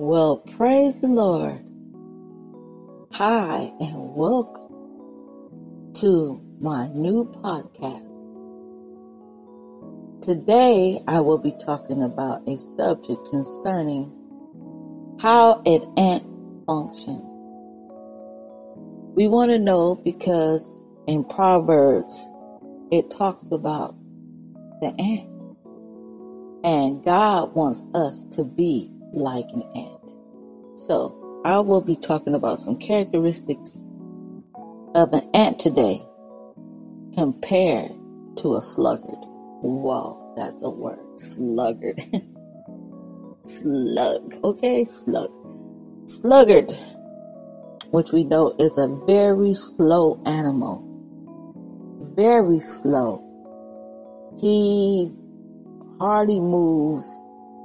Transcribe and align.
Well, 0.00 0.36
praise 0.36 1.00
the 1.00 1.08
Lord. 1.08 1.58
Hi, 3.14 3.72
and 3.80 4.14
welcome 4.14 5.92
to 5.94 6.40
my 6.60 6.86
new 6.94 7.24
podcast. 7.24 8.06
Today, 10.22 11.00
I 11.08 11.18
will 11.18 11.38
be 11.38 11.52
talking 11.66 12.04
about 12.04 12.48
a 12.48 12.56
subject 12.56 13.18
concerning 13.30 14.12
how 15.20 15.62
an 15.66 15.92
ant 15.98 16.22
functions. 16.64 17.34
We 19.16 19.26
want 19.26 19.50
to 19.50 19.58
know 19.58 19.96
because 19.96 20.84
in 21.08 21.24
Proverbs, 21.24 22.24
it 22.92 23.10
talks 23.10 23.50
about 23.50 23.96
the 24.80 24.94
ant. 24.96 25.28
And 26.62 27.02
God 27.02 27.52
wants 27.56 27.84
us 27.96 28.26
to 28.36 28.44
be 28.44 28.92
like 29.12 29.46
an 29.52 29.62
ant. 29.74 30.78
So 30.78 31.42
I 31.44 31.58
will 31.60 31.80
be 31.80 31.96
talking 31.96 32.34
about 32.34 32.60
some 32.60 32.76
characteristics 32.76 33.82
of 34.94 35.12
an 35.12 35.28
ant 35.34 35.58
today 35.58 36.02
compared 37.14 37.92
to 38.38 38.56
a 38.56 38.62
sluggard. 38.62 39.18
Whoa, 39.60 40.34
that's 40.36 40.62
a 40.62 40.70
word. 40.70 40.98
Sluggard. 41.18 42.00
Slug. 43.44 44.38
Okay, 44.44 44.84
slug. 44.84 45.30
Sluggard, 46.06 46.70
which 47.90 48.12
we 48.12 48.24
know 48.24 48.54
is 48.58 48.76
a 48.76 48.88
very 49.06 49.54
slow 49.54 50.20
animal. 50.26 50.84
Very 52.14 52.60
slow. 52.60 53.24
He 54.38 55.10
hardly 55.98 56.40
moves 56.40 57.06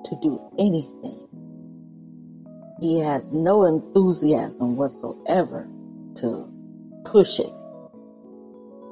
to 0.06 0.16
do 0.22 0.40
anything. 0.58 1.23
He 2.84 3.00
has 3.00 3.32
no 3.32 3.64
enthusiasm 3.64 4.76
whatsoever 4.76 5.66
to 6.16 6.52
push 7.06 7.40
it. 7.40 7.54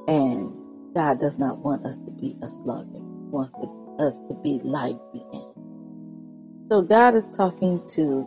And 0.08 0.50
God 0.94 1.20
does 1.20 1.38
not 1.38 1.58
want 1.58 1.84
us 1.84 1.98
to 1.98 2.10
be 2.10 2.34
a 2.40 2.48
sluggard. 2.48 3.02
He 3.02 3.28
wants 3.28 3.54
us 3.98 4.18
to 4.28 4.34
be 4.42 4.60
like 4.64 4.96
the 5.12 5.22
ant. 5.34 6.70
So 6.70 6.80
God 6.80 7.14
is 7.14 7.28
talking 7.36 7.86
to 7.88 8.26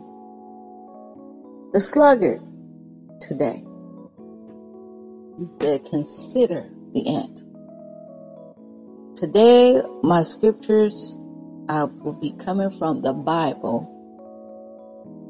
the 1.72 1.80
sluggard 1.80 2.40
today. 3.20 3.64
To 5.62 5.80
consider 5.80 6.64
the 6.94 7.08
ant. 7.08 7.42
Today, 9.18 9.82
my 10.04 10.22
scriptures 10.22 11.16
uh, 11.68 11.88
will 12.04 12.12
be 12.12 12.30
coming 12.38 12.70
from 12.70 13.02
the 13.02 13.12
Bible, 13.12 13.95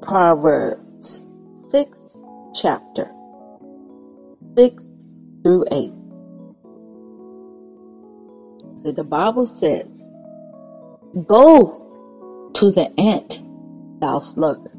Proverbs 0.02 1.22
6 1.70 2.19
chapter 2.55 3.11
6 4.56 5.05
through 5.42 5.64
8. 5.72 5.91
So 8.84 8.92
the 8.92 9.05
Bible 9.05 9.47
says, 9.47 10.08
Go 11.27 12.50
to 12.55 12.70
the 12.70 12.92
ant, 13.00 13.42
thou 14.00 14.20
sluggard. 14.20 14.72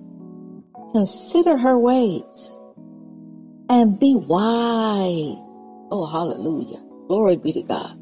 Consider 0.94 1.58
her 1.58 1.78
ways 1.78 2.60
and 3.70 4.00
be 4.00 4.16
wise. 4.16 5.36
Oh, 5.92 6.08
hallelujah. 6.12 6.82
Glory 7.08 7.38
be 7.38 7.54
to 7.54 7.64
God. 7.64 7.98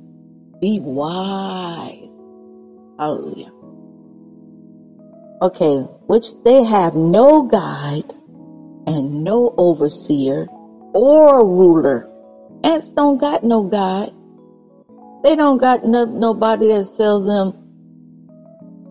Be 0.61 0.79
wise. 0.79 2.19
Hallelujah. 2.99 3.51
Okay, 5.45 5.81
which 6.07 6.25
they 6.43 6.63
have 6.63 6.95
no 6.95 7.43
guide 7.43 8.15
and 8.87 9.23
no 9.23 9.53
overseer 9.59 10.47
or 10.91 11.45
ruler. 11.45 12.09
Ants 12.63 12.89
don't 12.89 13.19
got 13.19 13.43
no 13.43 13.65
guide. 13.65 14.09
They 15.23 15.35
don't 15.35 15.59
got 15.59 15.85
no, 15.85 16.05
nobody 16.05 16.69
that 16.69 16.91
tells 16.97 17.27
them, 17.27 17.53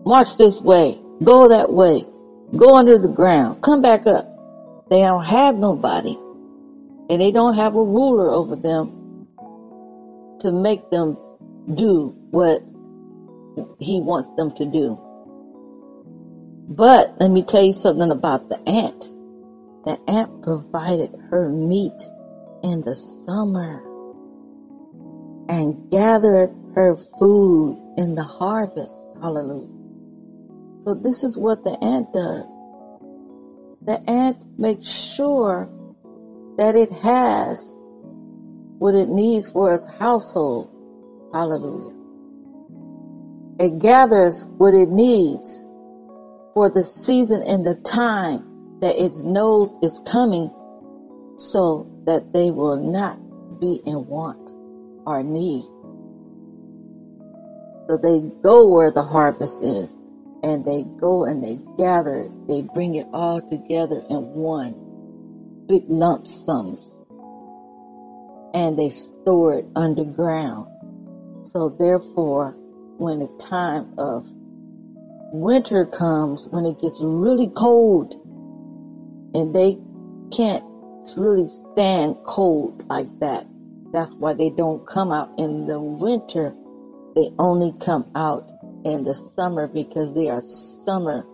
march 0.05 0.37
this 0.37 0.61
way, 0.61 0.97
go 1.21 1.49
that 1.49 1.73
way, 1.73 2.05
go 2.55 2.75
under 2.75 2.97
the 2.97 3.09
ground, 3.09 3.61
come 3.61 3.81
back 3.81 4.07
up. 4.07 4.25
They 4.89 5.01
don't 5.01 5.25
have 5.25 5.57
nobody. 5.57 6.15
And 7.09 7.19
they 7.19 7.33
don't 7.33 7.55
have 7.55 7.75
a 7.75 7.83
ruler 7.83 8.29
over 8.29 8.55
them 8.55 9.27
to 10.39 10.53
make 10.53 10.89
them 10.89 11.17
do 11.73 12.15
what 12.31 12.61
he 13.81 13.99
wants 13.99 14.31
them 14.37 14.55
to 14.55 14.63
do. 14.63 14.97
But 16.67 17.15
let 17.19 17.29
me 17.29 17.43
tell 17.43 17.63
you 17.63 17.73
something 17.73 18.11
about 18.11 18.49
the 18.49 18.59
ant. 18.67 19.01
The 19.85 19.99
ant 20.07 20.41
provided 20.41 21.15
her 21.29 21.49
meat 21.49 22.01
in 22.63 22.81
the 22.81 22.95
summer 22.95 23.83
and 25.47 25.91
gathered 25.91 26.49
her 26.73 26.97
food 27.19 27.77
in 27.97 28.15
the 28.15 28.23
harvest. 28.23 28.99
Hallelujah. 29.21 29.69
So 30.81 30.95
this 30.95 31.23
is 31.23 31.37
what 31.37 31.63
the 31.63 31.77
ant 31.83 32.11
does. 32.13 32.51
The 33.83 34.01
ant 34.09 34.59
makes 34.59 34.87
sure 34.87 35.69
that 36.57 36.75
it 36.75 36.91
has 36.91 37.75
what 38.79 38.95
it 38.95 39.09
needs 39.09 39.51
for 39.51 39.73
its 39.73 39.85
household. 39.85 40.69
Hallelujah. 41.31 41.93
It 43.59 43.79
gathers 43.79 44.45
what 44.57 44.73
it 44.73 44.89
needs 44.89 45.64
for 46.55 46.69
the 46.69 46.81
season 46.81 47.43
and 47.43 47.65
the 47.65 47.75
time 47.75 48.79
that 48.79 48.95
it 48.95 49.13
knows 49.25 49.75
is 49.83 50.01
coming 50.09 50.49
so 51.37 51.85
that 52.05 52.31
they 52.31 52.49
will 52.49 52.77
not 52.77 53.19
be 53.59 53.81
in 53.85 54.07
want 54.07 54.49
or 55.05 55.21
need. 55.21 55.65
So 57.87 57.97
they 57.97 58.21
go 58.41 58.69
where 58.69 58.89
the 58.89 59.03
harvest 59.03 59.63
is 59.65 59.99
and 60.43 60.63
they 60.63 60.83
go 60.97 61.25
and 61.25 61.43
they 61.43 61.59
gather 61.77 62.15
it. 62.19 62.31
They 62.47 62.61
bring 62.61 62.95
it 62.95 63.07
all 63.11 63.41
together 63.41 64.01
in 64.09 64.33
one 64.33 64.73
big 65.67 65.83
lump 65.89 66.25
sums 66.25 67.01
and 68.53 68.79
they 68.79 68.89
store 68.91 69.59
it 69.59 69.65
underground. 69.75 70.67
So 71.47 71.75
therefore, 71.77 72.55
when 72.97 73.19
the 73.19 73.27
time 73.39 73.93
of 73.97 74.25
winter 75.39 75.85
comes, 75.85 76.47
when 76.51 76.65
it 76.65 76.79
gets 76.81 76.99
really 77.01 77.47
cold, 77.55 78.13
and 79.33 79.53
they 79.53 79.77
can't 80.35 80.63
really 81.17 81.47
stand 81.47 82.15
cold 82.25 82.83
like 82.87 83.19
that. 83.19 83.45
That's 83.93 84.13
why 84.13 84.33
they 84.33 84.49
don't 84.49 84.85
come 84.87 85.11
out 85.11 85.29
in 85.37 85.67
the 85.67 85.79
winter. 85.79 86.53
They 87.15 87.29
only 87.39 87.73
come 87.79 88.09
out 88.15 88.49
in 88.83 89.03
the 89.03 89.13
summer 89.13 89.67
because 89.67 90.15
they 90.15 90.29
are 90.29 90.41
summer 90.41 91.25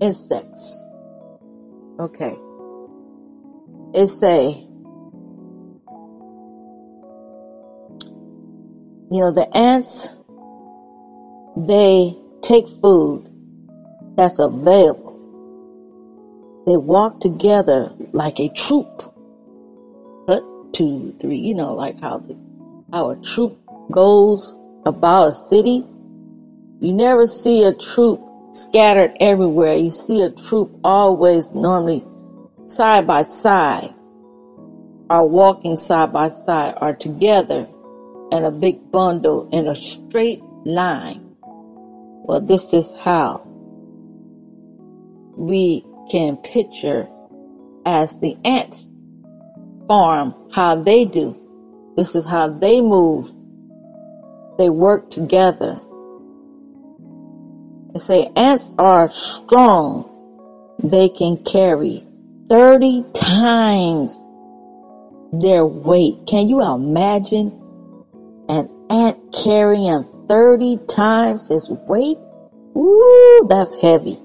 insects. 0.00 0.84
Okay. 1.98 2.36
It's 3.94 4.22
a, 4.22 4.50
you 9.10 9.18
know, 9.18 9.32
the 9.32 9.48
ants 9.56 10.10
they 11.56 12.14
take 12.42 12.66
food 12.80 13.28
that's 14.16 14.38
available. 14.38 15.14
They 16.66 16.76
walk 16.76 17.20
together 17.20 17.92
like 18.12 18.40
a 18.40 18.48
troop. 18.50 19.14
Cut 20.26 20.42
two, 20.72 21.14
three, 21.20 21.38
you 21.38 21.54
know, 21.54 21.74
like 21.74 22.00
how 22.00 22.18
the, 22.18 22.36
a 22.92 23.16
troop 23.22 23.58
goes 23.90 24.56
about 24.84 25.28
a 25.28 25.32
city. 25.32 25.84
You 26.80 26.92
never 26.92 27.26
see 27.26 27.64
a 27.64 27.74
troop 27.74 28.20
scattered 28.52 29.16
everywhere. 29.20 29.74
You 29.74 29.90
see 29.90 30.22
a 30.22 30.30
troop 30.30 30.78
always 30.84 31.52
normally 31.52 32.04
side 32.64 33.06
by 33.06 33.22
side, 33.22 33.94
are 35.08 35.26
walking 35.26 35.76
side 35.76 36.12
by 36.12 36.28
side, 36.28 36.74
are 36.76 36.94
together 36.94 37.66
in 38.30 38.44
a 38.44 38.50
big 38.50 38.90
bundle 38.90 39.48
in 39.52 39.68
a 39.68 39.74
straight 39.74 40.42
line. 40.64 41.27
Well, 42.28 42.42
this 42.42 42.74
is 42.74 42.92
how 43.00 43.42
we 45.34 45.82
can 46.10 46.36
picture 46.36 47.08
as 47.86 48.16
the 48.16 48.36
ant 48.44 48.86
farm 49.88 50.34
how 50.52 50.74
they 50.74 51.06
do. 51.06 51.34
This 51.96 52.14
is 52.14 52.26
how 52.26 52.48
they 52.48 52.82
move. 52.82 53.32
They 54.58 54.68
work 54.68 55.08
together. 55.08 55.80
They 57.94 57.98
say 57.98 58.30
ants 58.36 58.70
are 58.78 59.08
strong. 59.08 60.76
They 60.84 61.08
can 61.08 61.42
carry 61.44 62.06
30 62.50 63.06
times 63.14 64.12
their 65.32 65.64
weight. 65.64 66.26
Can 66.26 66.46
you 66.46 66.60
imagine 66.60 67.58
an 68.50 68.68
ant 68.90 69.16
carrying 69.32 70.04
30 70.28 70.78
times 70.88 71.48
his 71.48 71.70
weight. 71.88 72.18
Ooh, 72.76 73.46
that's 73.48 73.74
heavy. 73.76 74.18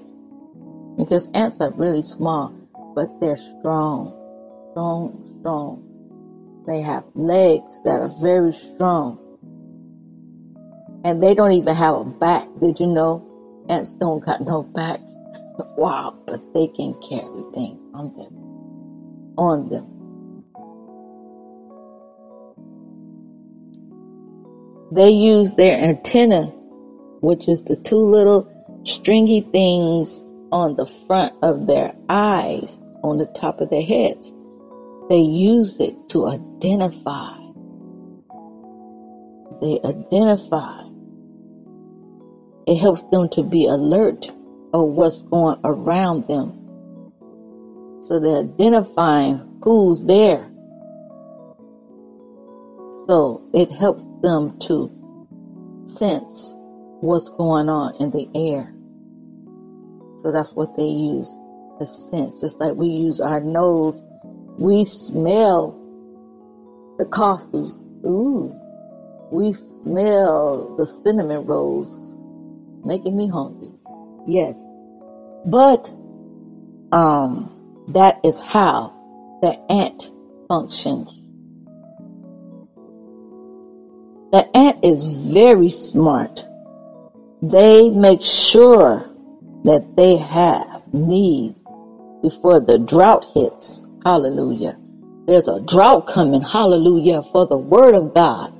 Because 0.96 1.28
ants 1.34 1.60
are 1.60 1.70
really 1.70 2.02
small, 2.02 2.54
but 2.94 3.08
they're 3.20 3.36
strong, 3.36 4.12
strong, 4.70 5.38
strong. 5.40 5.82
They 6.66 6.80
have 6.80 7.04
legs 7.14 7.82
that 7.82 8.00
are 8.00 8.12
very 8.20 8.52
strong. 8.52 9.18
And 11.04 11.22
they 11.22 11.34
don't 11.34 11.52
even 11.52 11.74
have 11.74 11.94
a 11.94 12.04
back. 12.04 12.48
Did 12.60 12.80
you 12.80 12.86
know? 12.86 13.30
Ants 13.68 13.92
don't 13.92 14.24
got 14.24 14.40
no 14.42 14.62
back. 14.62 15.00
wow, 15.76 16.16
but 16.26 16.40
they 16.54 16.68
can 16.68 16.94
carry 17.00 17.42
things 17.52 17.82
on 17.92 18.14
them. 18.16 18.32
On 19.36 19.68
them. 19.68 19.93
They 24.92 25.10
use 25.10 25.54
their 25.54 25.78
antenna, 25.78 26.46
which 27.20 27.48
is 27.48 27.64
the 27.64 27.76
two 27.76 27.98
little 27.98 28.50
stringy 28.84 29.40
things 29.40 30.32
on 30.52 30.76
the 30.76 30.86
front 30.86 31.32
of 31.42 31.66
their 31.66 31.94
eyes, 32.08 32.82
on 33.02 33.16
the 33.16 33.26
top 33.26 33.60
of 33.60 33.70
their 33.70 33.82
heads. 33.82 34.32
They 35.08 35.18
use 35.20 35.80
it 35.80 35.96
to 36.10 36.26
identify. 36.26 37.36
They 39.60 39.80
identify. 39.84 40.82
It 42.66 42.76
helps 42.76 43.04
them 43.04 43.28
to 43.30 43.42
be 43.42 43.66
alert 43.66 44.30
of 44.72 44.88
what's 44.90 45.22
going 45.22 45.58
around 45.64 46.28
them. 46.28 46.60
So 48.00 48.20
they're 48.20 48.40
identifying 48.40 49.60
who's 49.62 50.04
there. 50.04 50.50
So 53.06 53.42
it 53.52 53.70
helps 53.70 54.06
them 54.22 54.58
to 54.60 54.90
sense 55.86 56.54
what's 57.00 57.28
going 57.28 57.68
on 57.68 57.94
in 57.96 58.10
the 58.10 58.28
air. 58.34 58.72
So 60.18 60.32
that's 60.32 60.52
what 60.52 60.76
they 60.76 60.86
use 60.86 61.28
to 61.78 61.86
sense. 61.86 62.40
Just 62.40 62.60
like 62.60 62.74
we 62.74 62.86
use 62.86 63.20
our 63.20 63.40
nose, 63.40 64.02
we 64.58 64.84
smell 64.84 65.78
the 66.98 67.04
coffee. 67.04 67.72
Ooh, 68.06 68.54
we 69.30 69.52
smell 69.52 70.74
the 70.76 70.86
cinnamon 70.86 71.44
rolls, 71.44 72.22
making 72.84 73.16
me 73.16 73.28
hungry. 73.28 73.72
Yes, 74.26 74.58
but 75.44 75.92
um, 76.92 77.50
that 77.88 78.20
is 78.24 78.40
how 78.40 78.94
the 79.42 79.60
ant 79.70 80.10
functions. 80.48 81.23
The 84.34 84.50
ant 84.56 84.84
is 84.84 85.04
very 85.06 85.70
smart. 85.70 86.44
They 87.40 87.88
make 87.88 88.20
sure 88.20 89.08
that 89.62 89.94
they 89.96 90.16
have 90.16 90.82
need 90.92 91.54
before 92.20 92.58
the 92.58 92.80
drought 92.80 93.24
hits. 93.32 93.86
Hallelujah. 94.04 94.76
There's 95.28 95.46
a 95.46 95.60
drought 95.60 96.08
coming. 96.08 96.40
Hallelujah. 96.40 97.22
For 97.22 97.46
the 97.46 97.56
word 97.56 97.94
of 97.94 98.12
God. 98.12 98.52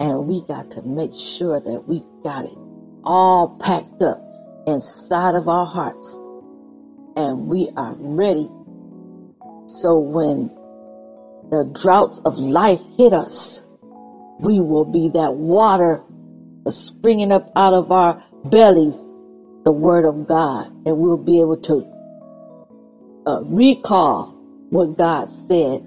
And 0.00 0.26
we 0.26 0.42
got 0.48 0.68
to 0.72 0.82
make 0.82 1.14
sure 1.14 1.60
that 1.60 1.84
we 1.86 2.02
got 2.24 2.44
it 2.44 2.58
all 3.04 3.56
packed 3.60 4.02
up 4.02 4.18
inside 4.66 5.36
of 5.36 5.48
our 5.48 5.64
hearts. 5.64 6.12
And 7.14 7.46
we 7.46 7.70
are 7.76 7.94
ready. 8.00 8.50
So 9.68 10.00
when 10.00 10.48
the 11.50 11.70
droughts 11.80 12.20
of 12.24 12.36
life 12.36 12.80
hit 12.96 13.12
us, 13.12 13.63
we 14.40 14.60
will 14.60 14.84
be 14.84 15.08
that 15.08 15.34
water 15.34 16.02
springing 16.68 17.32
up 17.32 17.50
out 17.56 17.74
of 17.74 17.92
our 17.92 18.22
bellies 18.44 19.12
the 19.64 19.72
Word 19.72 20.04
of 20.04 20.26
God, 20.26 20.66
and 20.86 20.98
we'll 20.98 21.16
be 21.16 21.40
able 21.40 21.56
to 21.56 21.90
uh, 23.26 23.42
recall 23.44 24.26
what 24.70 24.98
God 24.98 25.30
said 25.30 25.82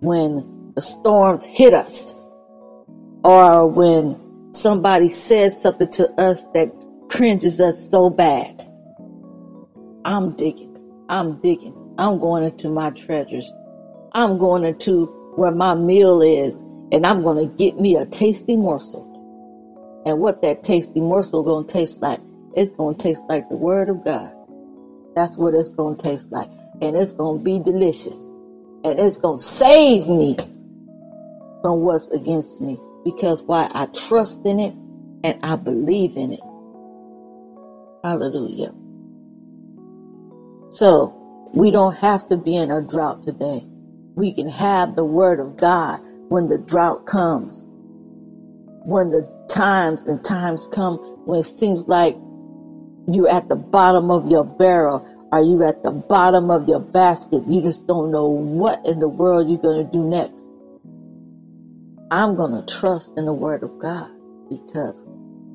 when 0.00 0.72
the 0.74 0.82
storms 0.82 1.44
hit 1.44 1.74
us, 1.74 2.14
or 3.22 3.66
when 3.66 4.18
somebody 4.54 5.08
says 5.08 5.60
something 5.60 5.90
to 5.92 6.08
us 6.20 6.44
that 6.54 6.72
cringes 7.10 7.60
us 7.60 7.90
so 7.90 8.08
bad. 8.08 8.66
I'm 10.04 10.34
digging. 10.36 10.76
I'm 11.10 11.40
digging. 11.40 11.74
I'm 11.98 12.18
going 12.18 12.44
into 12.44 12.70
my 12.70 12.90
treasures. 12.90 13.50
I'm 14.12 14.38
going 14.38 14.64
into 14.64 15.06
where 15.36 15.50
my 15.50 15.74
meal 15.74 16.22
is, 16.22 16.64
and 16.92 17.06
I'm 17.06 17.22
going 17.22 17.48
to 17.48 17.56
get 17.56 17.78
me 17.78 17.96
a 17.96 18.06
tasty 18.06 18.56
morsel. 18.56 19.04
And 20.06 20.20
what 20.20 20.42
that 20.42 20.62
tasty 20.62 21.00
morsel 21.00 21.44
going 21.44 21.66
to 21.66 21.72
taste 21.72 22.00
like? 22.00 22.20
It's 22.56 22.72
going 22.72 22.96
to 22.96 23.02
taste 23.02 23.24
like 23.28 23.48
the 23.48 23.56
Word 23.56 23.88
of 23.88 24.04
God. 24.04 24.32
That's 25.14 25.36
what 25.36 25.54
it's 25.54 25.70
going 25.70 25.96
to 25.96 26.02
taste 26.02 26.32
like. 26.32 26.48
And 26.80 26.96
it's 26.96 27.12
going 27.12 27.38
to 27.38 27.44
be 27.44 27.58
delicious. 27.58 28.16
And 28.84 28.98
it's 28.98 29.16
going 29.16 29.36
to 29.36 29.42
save 29.42 30.08
me 30.08 30.36
from 31.60 31.80
what's 31.80 32.08
against 32.10 32.60
me. 32.60 32.78
Because 33.04 33.42
why? 33.42 33.70
I 33.72 33.86
trust 33.86 34.46
in 34.46 34.60
it 34.60 34.74
and 35.24 35.38
I 35.44 35.56
believe 35.56 36.16
in 36.16 36.32
it. 36.32 36.40
Hallelujah. 38.02 38.72
So, 40.70 41.14
we 41.52 41.70
don't 41.70 41.94
have 41.96 42.28
to 42.28 42.36
be 42.36 42.56
in 42.56 42.70
a 42.70 42.80
drought 42.82 43.22
today. 43.22 43.64
We 44.14 44.32
can 44.32 44.48
have 44.48 44.96
the 44.96 45.04
Word 45.04 45.40
of 45.40 45.56
God 45.56 46.00
when 46.28 46.48
the 46.48 46.58
drought 46.58 47.06
comes. 47.06 47.66
When 48.84 49.10
the 49.10 49.28
times 49.48 50.06
and 50.06 50.22
times 50.22 50.66
come 50.72 50.98
when 51.24 51.40
it 51.40 51.44
seems 51.44 51.88
like 51.88 52.14
you're 53.08 53.28
at 53.28 53.48
the 53.48 53.56
bottom 53.56 54.10
of 54.10 54.30
your 54.30 54.44
barrel 54.44 55.04
are 55.32 55.42
you 55.42 55.64
at 55.64 55.82
the 55.82 55.90
bottom 55.90 56.50
of 56.50 56.68
your 56.68 56.80
basket 56.80 57.42
you 57.46 57.60
just 57.60 57.86
don't 57.86 58.10
know 58.10 58.28
what 58.28 58.84
in 58.84 58.98
the 59.00 59.08
world 59.08 59.48
you're 59.48 59.58
going 59.58 59.84
to 59.84 59.92
do 59.92 60.02
next 60.04 60.42
i'm 62.10 62.36
going 62.36 62.52
to 62.52 62.74
trust 62.74 63.12
in 63.16 63.24
the 63.24 63.32
word 63.32 63.62
of 63.62 63.78
god 63.78 64.10
because 64.50 65.02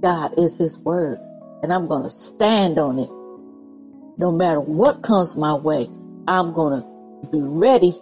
god 0.02 0.34
is 0.38 0.58
his 0.58 0.78
word 0.80 1.20
and 1.62 1.72
i'm 1.72 1.88
going 1.88 2.04
to 2.04 2.10
stand 2.10 2.80
on 2.80 2.98
it 2.98 3.10
no 4.18 4.32
matter 4.32 4.60
what 4.60 5.04
comes 5.04 5.36
my 5.36 5.54
way 5.54 5.88
i'm 6.28 6.52
going 6.54 6.82
to 6.82 7.28
be 7.30 7.40
ready 7.40 7.94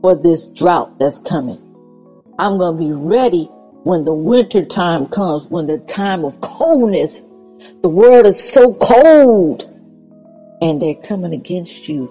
for 0.00 0.14
this 0.14 0.46
drought 0.48 0.98
that's 0.98 1.20
coming 1.20 1.65
i'm 2.38 2.58
going 2.58 2.76
to 2.76 2.84
be 2.84 2.92
ready 2.92 3.44
when 3.84 4.04
the 4.04 4.14
winter 4.14 4.64
time 4.64 5.06
comes 5.06 5.46
when 5.46 5.66
the 5.66 5.78
time 5.78 6.24
of 6.24 6.40
coldness 6.40 7.24
the 7.82 7.88
world 7.88 8.26
is 8.26 8.38
so 8.38 8.74
cold 8.74 9.72
and 10.60 10.80
they're 10.80 10.94
coming 10.94 11.32
against 11.32 11.88
you. 11.88 12.06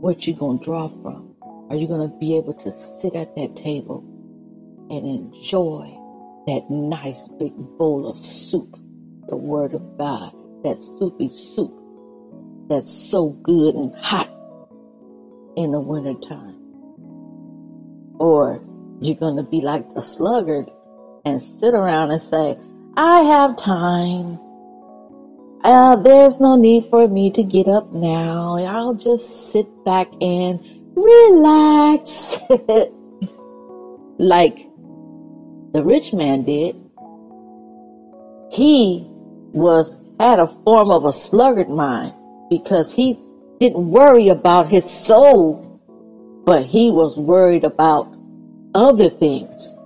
What 0.00 0.26
you 0.26 0.34
going 0.34 0.58
to 0.58 0.64
draw 0.64 0.88
from? 0.88 1.34
Are 1.70 1.76
you 1.76 1.86
going 1.86 2.08
to 2.08 2.16
be 2.18 2.36
able 2.36 2.54
to 2.54 2.72
sit 2.72 3.14
at 3.14 3.34
that 3.36 3.56
table 3.56 4.04
and 4.90 5.06
enjoy 5.06 5.94
that 6.46 6.70
nice 6.70 7.28
big 7.28 7.52
bowl 7.76 8.08
of 8.08 8.16
soup, 8.18 8.78
the 9.28 9.36
Word 9.36 9.74
of 9.74 9.98
God, 9.98 10.32
that 10.64 10.76
soupy 10.76 11.28
soup 11.28 11.74
that's 12.68 12.90
so 12.90 13.30
good 13.30 13.74
and 13.74 13.94
hot 13.96 14.30
in 15.56 15.72
the 15.72 15.80
wintertime? 15.80 16.57
Or 18.18 18.60
you're 19.00 19.16
going 19.16 19.36
to 19.36 19.42
be 19.42 19.60
like 19.60 19.94
the 19.94 20.02
sluggard 20.02 20.70
and 21.24 21.40
sit 21.40 21.74
around 21.74 22.10
and 22.10 22.20
say, 22.20 22.58
I 22.96 23.22
have 23.22 23.56
time. 23.56 24.38
Uh, 25.62 25.96
there's 25.96 26.40
no 26.40 26.56
need 26.56 26.84
for 26.86 27.06
me 27.08 27.30
to 27.32 27.42
get 27.42 27.68
up 27.68 27.92
now. 27.92 28.56
I'll 28.58 28.94
just 28.94 29.52
sit 29.52 29.66
back 29.84 30.08
and 30.20 30.60
relax. 30.94 32.38
like 34.18 34.58
the 35.72 35.82
rich 35.84 36.12
man 36.12 36.44
did. 36.44 36.76
He 38.50 39.06
was 39.52 40.00
had 40.18 40.40
a 40.40 40.46
form 40.46 40.90
of 40.90 41.04
a 41.04 41.12
sluggard 41.12 41.68
mind 41.68 42.14
because 42.50 42.92
he 42.92 43.18
didn't 43.60 43.90
worry 43.90 44.28
about 44.28 44.68
his 44.68 44.88
soul, 44.88 45.67
but 46.48 46.64
he 46.64 46.90
was 46.90 47.18
worried 47.18 47.62
about 47.62 48.10
other 48.74 49.10
things 49.10 49.76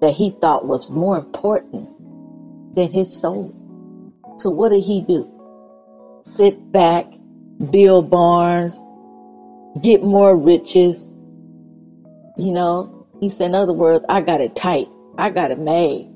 that 0.00 0.12
he 0.12 0.30
thought 0.40 0.66
was 0.66 0.90
more 0.90 1.16
important 1.16 1.88
than 2.74 2.90
his 2.90 3.16
soul. 3.16 3.54
So 4.38 4.50
what 4.50 4.70
did 4.70 4.82
he 4.82 5.02
do? 5.02 5.30
Sit 6.24 6.72
back, 6.72 7.06
build 7.70 8.10
barns, 8.10 8.76
get 9.82 10.02
more 10.02 10.36
riches. 10.36 11.14
You 12.36 12.52
know, 12.52 13.06
he 13.20 13.28
said, 13.28 13.50
in 13.50 13.54
other 13.54 13.72
words, 13.72 14.04
I 14.08 14.20
got 14.20 14.40
it 14.40 14.56
tight. 14.56 14.88
I 15.16 15.30
got 15.30 15.52
it 15.52 15.60
made. 15.60 16.10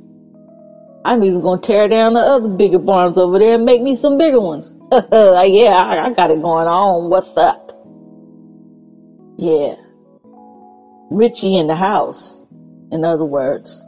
I'm 1.04 1.22
even 1.22 1.40
going 1.40 1.60
to 1.60 1.64
tear 1.64 1.86
down 1.86 2.14
the 2.14 2.20
other 2.20 2.48
bigger 2.48 2.80
barns 2.80 3.16
over 3.16 3.38
there 3.38 3.54
and 3.54 3.64
make 3.64 3.80
me 3.80 3.94
some 3.94 4.18
bigger 4.18 4.40
ones. 4.40 4.74
yeah, 4.92 5.80
I, 5.84 6.06
I 6.06 6.12
got 6.14 6.32
it 6.32 6.42
going 6.42 6.66
on. 6.66 7.10
What's 7.10 7.36
up? 7.36 7.67
Yeah. 9.38 9.76
Richie 11.10 11.56
in 11.56 11.68
the 11.68 11.76
house, 11.76 12.44
in 12.90 13.04
other 13.04 13.24
words. 13.24 13.84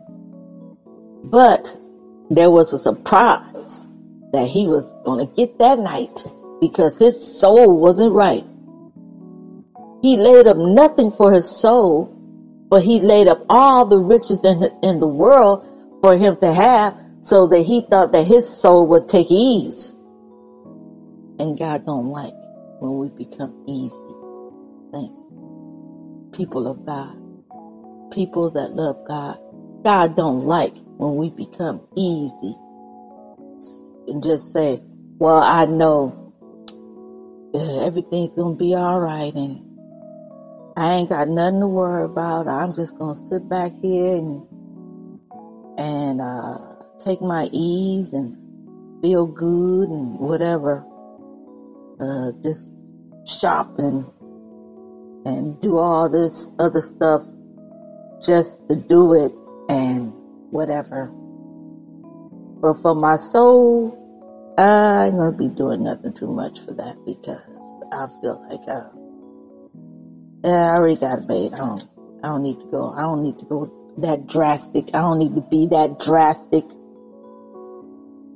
But 1.25 1.77
there 2.31 2.51
was 2.51 2.73
a 2.73 2.79
surprise 2.79 3.89
that 4.33 4.47
he 4.47 4.69
was 4.69 4.95
going 5.05 5.27
to 5.27 5.35
get 5.35 5.59
that 5.59 5.81
night 5.81 6.25
because 6.61 6.99
his 6.99 7.41
soul 7.41 7.81
wasn't 7.81 8.13
right. 8.13 8.45
He 10.03 10.17
laid 10.17 10.47
up 10.47 10.57
nothing 10.57 11.11
for 11.11 11.33
his 11.33 11.51
soul, 11.51 12.07
but 12.71 12.85
he 12.85 13.01
laid 13.01 13.27
up 13.27 13.45
all 13.49 13.85
the 13.85 13.99
riches 13.99 14.45
in, 14.45 14.63
in 14.85 15.01
the 15.01 15.09
world 15.09 15.67
for 16.01 16.17
him 16.17 16.37
to 16.37 16.55
have 16.55 16.97
so 17.21 17.49
that 17.49 17.63
he 17.63 17.81
thought 17.91 18.13
that 18.13 18.25
his 18.25 18.49
soul 18.49 18.87
would 18.87 19.09
take 19.09 19.27
ease. 19.31 19.97
And 21.41 21.59
God 21.59 21.85
don't 21.85 22.11
like 22.11 22.35
when 22.79 22.99
we 22.99 23.09
become 23.09 23.65
easy. 23.67 23.97
Thanks. 24.93 25.30
People 26.41 26.69
of 26.69 26.87
God. 26.87 27.15
Peoples 28.15 28.55
that 28.55 28.73
love 28.73 28.97
God. 29.07 29.37
God 29.85 30.17
don't 30.17 30.39
like 30.41 30.75
when 30.97 31.17
we 31.17 31.29
become 31.29 31.87
easy 31.99 32.57
and 34.09 34.23
just 34.23 34.51
say, 34.51 34.81
well, 35.19 35.37
I 35.37 35.67
know 35.67 36.33
everything's 37.55 38.35
to 38.57 38.59
be 38.59 38.75
all 38.75 39.01
right 39.01 39.35
and 39.35 39.61
I 40.79 40.95
ain't 40.95 41.11
got 41.11 41.29
nothing 41.29 41.61
to 41.61 41.67
worry 41.67 42.07
about. 42.07 42.49
I'm 42.49 42.75
just 42.75 42.97
to 43.15 43.21
sit 43.29 43.47
back 43.51 43.73
here 43.83 44.15
and, 44.17 44.43
and, 45.77 46.23
uh, 46.23 46.57
take 47.05 47.21
my 47.21 47.51
ease 47.53 48.15
and 48.15 48.35
feel 49.03 49.27
good 49.27 49.91
and 49.91 50.19
whatever. 50.19 50.87
Uh, 52.01 52.33
just 52.43 52.67
shop 53.27 53.79
and, 53.79 54.07
and 55.31 55.61
do 55.61 55.79
all 55.79 56.09
this 56.09 56.51
other 56.59 56.81
stuff 56.81 57.25
just 58.23 58.69
to 58.69 58.77
do 58.77 59.15
it 59.15 59.33
and 59.69 60.13
whatever. 60.51 61.07
But 62.61 62.75
for 62.83 62.95
my 62.95 63.17
soul, 63.17 63.97
I 64.59 65.07
ain't 65.07 65.17
gonna 65.17 65.33
be 65.33 65.49
doing 65.49 65.85
nothing 65.85 66.13
too 66.13 66.27
much 66.27 66.61
for 66.61 66.73
that 66.75 66.97
because 67.07 67.41
I 67.93 68.09
feel 68.21 68.43
like 68.51 68.69
I, 68.69 68.91
I 70.49 70.77
already 70.77 70.97
got 70.97 71.21
a 71.21 71.23
bait. 71.23 71.53
I 71.55 71.59
don't, 71.59 71.85
I 72.23 72.29
don't 72.29 72.43
need 72.43 72.61
to 72.61 72.67
go. 72.67 72.93
I 72.93 73.03
don't 73.03 73.23
need 73.23 73.39
to 73.39 73.45
go 73.47 73.73
that 73.99 74.27
drastic. 74.27 74.89
I 74.93 75.01
don't 75.01 75.19
need 75.19 75.35
to 75.37 75.41
be 75.41 75.67
that 75.69 75.99
drastic. 76.01 76.65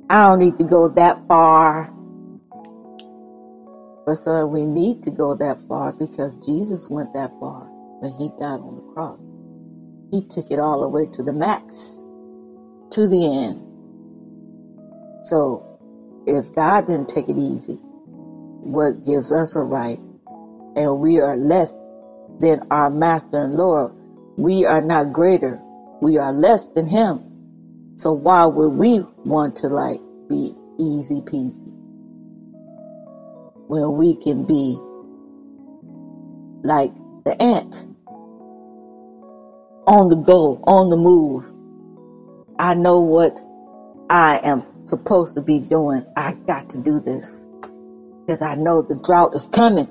I 0.09 0.19
don't 0.19 0.39
need 0.39 0.57
to 0.57 0.63
go 0.63 0.87
that 0.89 1.27
far. 1.27 1.93
But 4.05 4.15
so 4.19 4.45
we 4.45 4.65
need 4.65 5.01
to 5.03 5.11
go 5.11 5.33
that 5.35 5.59
far 5.67 5.91
because 5.91 6.35
Jesus 6.45 6.89
went 6.89 7.11
that 7.13 7.31
far 7.39 7.67
when 7.99 8.13
he 8.13 8.29
died 8.37 8.61
on 8.61 8.75
the 8.75 8.93
cross. 8.93 9.31
He 10.11 10.21
took 10.21 10.51
it 10.51 10.59
all 10.59 10.81
the 10.81 10.89
way 10.89 11.07
to 11.13 11.23
the 11.23 11.33
max, 11.33 12.05
to 12.91 13.07
the 13.07 13.25
end. 13.25 13.61
So 15.25 15.65
if 16.27 16.53
God 16.53 16.85
didn't 16.85 17.09
take 17.09 17.29
it 17.29 17.37
easy, 17.37 17.79
what 18.61 19.03
gives 19.05 19.31
us 19.31 19.55
a 19.55 19.61
right, 19.61 19.99
and 20.75 20.99
we 20.99 21.19
are 21.19 21.35
less 21.35 21.75
than 22.39 22.61
our 22.69 22.91
master 22.91 23.43
and 23.43 23.55
Lord, 23.55 23.91
we 24.37 24.65
are 24.65 24.81
not 24.81 25.13
greater. 25.13 25.59
We 26.01 26.17
are 26.19 26.31
less 26.31 26.67
than 26.69 26.85
him. 26.85 27.23
So 27.97 28.11
why 28.11 28.45
would 28.45 28.73
we 28.73 28.99
want 29.23 29.55
to 29.57 29.67
like 29.67 30.01
be 30.29 30.53
easy 30.77 31.21
peasy 31.21 31.74
when 33.67 33.97
we 33.97 34.15
can 34.15 34.45
be 34.45 34.77
like 36.63 36.93
the 37.25 37.35
ant 37.41 37.87
on 39.87 40.09
the 40.09 40.15
go, 40.15 40.61
on 40.63 40.89
the 40.89 40.97
move? 40.97 41.51
I 42.57 42.73
know 42.73 42.99
what 42.99 43.41
I 44.09 44.39
am 44.43 44.61
supposed 44.85 45.35
to 45.35 45.41
be 45.41 45.59
doing. 45.59 46.05
I 46.15 46.33
got 46.47 46.69
to 46.71 46.77
do 46.77 46.99
this 46.99 47.43
because 48.21 48.41
I 48.41 48.55
know 48.55 48.81
the 48.81 48.95
drought 48.95 49.35
is 49.35 49.47
coming. 49.47 49.87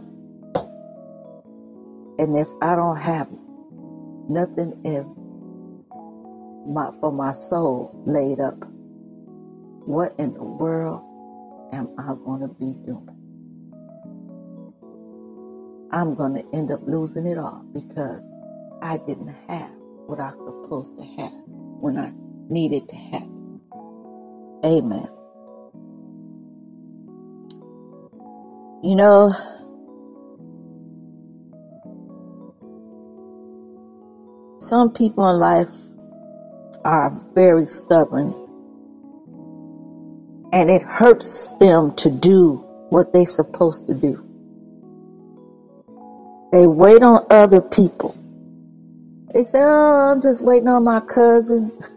And 2.19 2.37
if 2.37 2.49
I 2.63 2.77
don't 2.77 2.97
have 2.97 3.29
nothing 4.29 4.81
in 4.85 5.05
my, 6.73 6.91
for 7.01 7.13
my 7.13 7.33
soul 7.33 7.91
laid 8.07 8.41
up, 8.41 8.57
what 9.85 10.15
in 10.19 10.33
the 10.35 10.43
world 10.45 11.03
am 11.73 11.89
I 11.99 12.15
going 12.25 12.41
to 12.41 12.49
be 12.49 12.73
doing? 12.87 13.14
I'm 15.95 16.17
going 16.17 16.35
to 16.35 16.45
end 16.53 16.73
up 16.73 16.81
losing 16.89 17.25
it 17.25 17.39
all 17.39 17.65
because 17.73 18.21
I 18.83 18.97
didn't 18.97 19.33
have 19.49 19.71
what 20.07 20.19
I 20.19 20.31
was 20.31 20.41
supposed 20.43 20.99
to 20.99 21.05
have 21.23 21.33
when 21.47 21.97
I 21.97 22.13
needed 22.49 22.89
to 22.89 22.97
have 22.97 23.29
Amen. 24.65 25.09
You 28.83 28.97
know, 28.97 29.31
some 34.59 34.93
people 34.95 35.31
in 35.31 35.39
life 35.39 35.69
are 36.85 37.11
very 37.35 37.67
stubborn 37.67 38.35
and 40.53 40.71
it 40.71 40.83
hurts 40.83 41.51
them 41.61 41.95
to 41.97 42.11
do 42.11 42.57
what 42.89 43.13
they're 43.13 43.27
supposed 43.27 43.87
to 43.87 43.95
do. 43.95 44.34
They 46.55 46.69
wait 46.69 47.03
on 47.03 47.27
other 47.31 47.61
people. 47.61 48.15
They 49.33 49.43
say, 49.43 49.59
Oh, 49.61 50.13
I'm 50.13 50.23
just 50.23 50.41
waiting 50.41 50.69
on 50.69 50.85
my 50.85 51.01
cousin. 51.01 51.73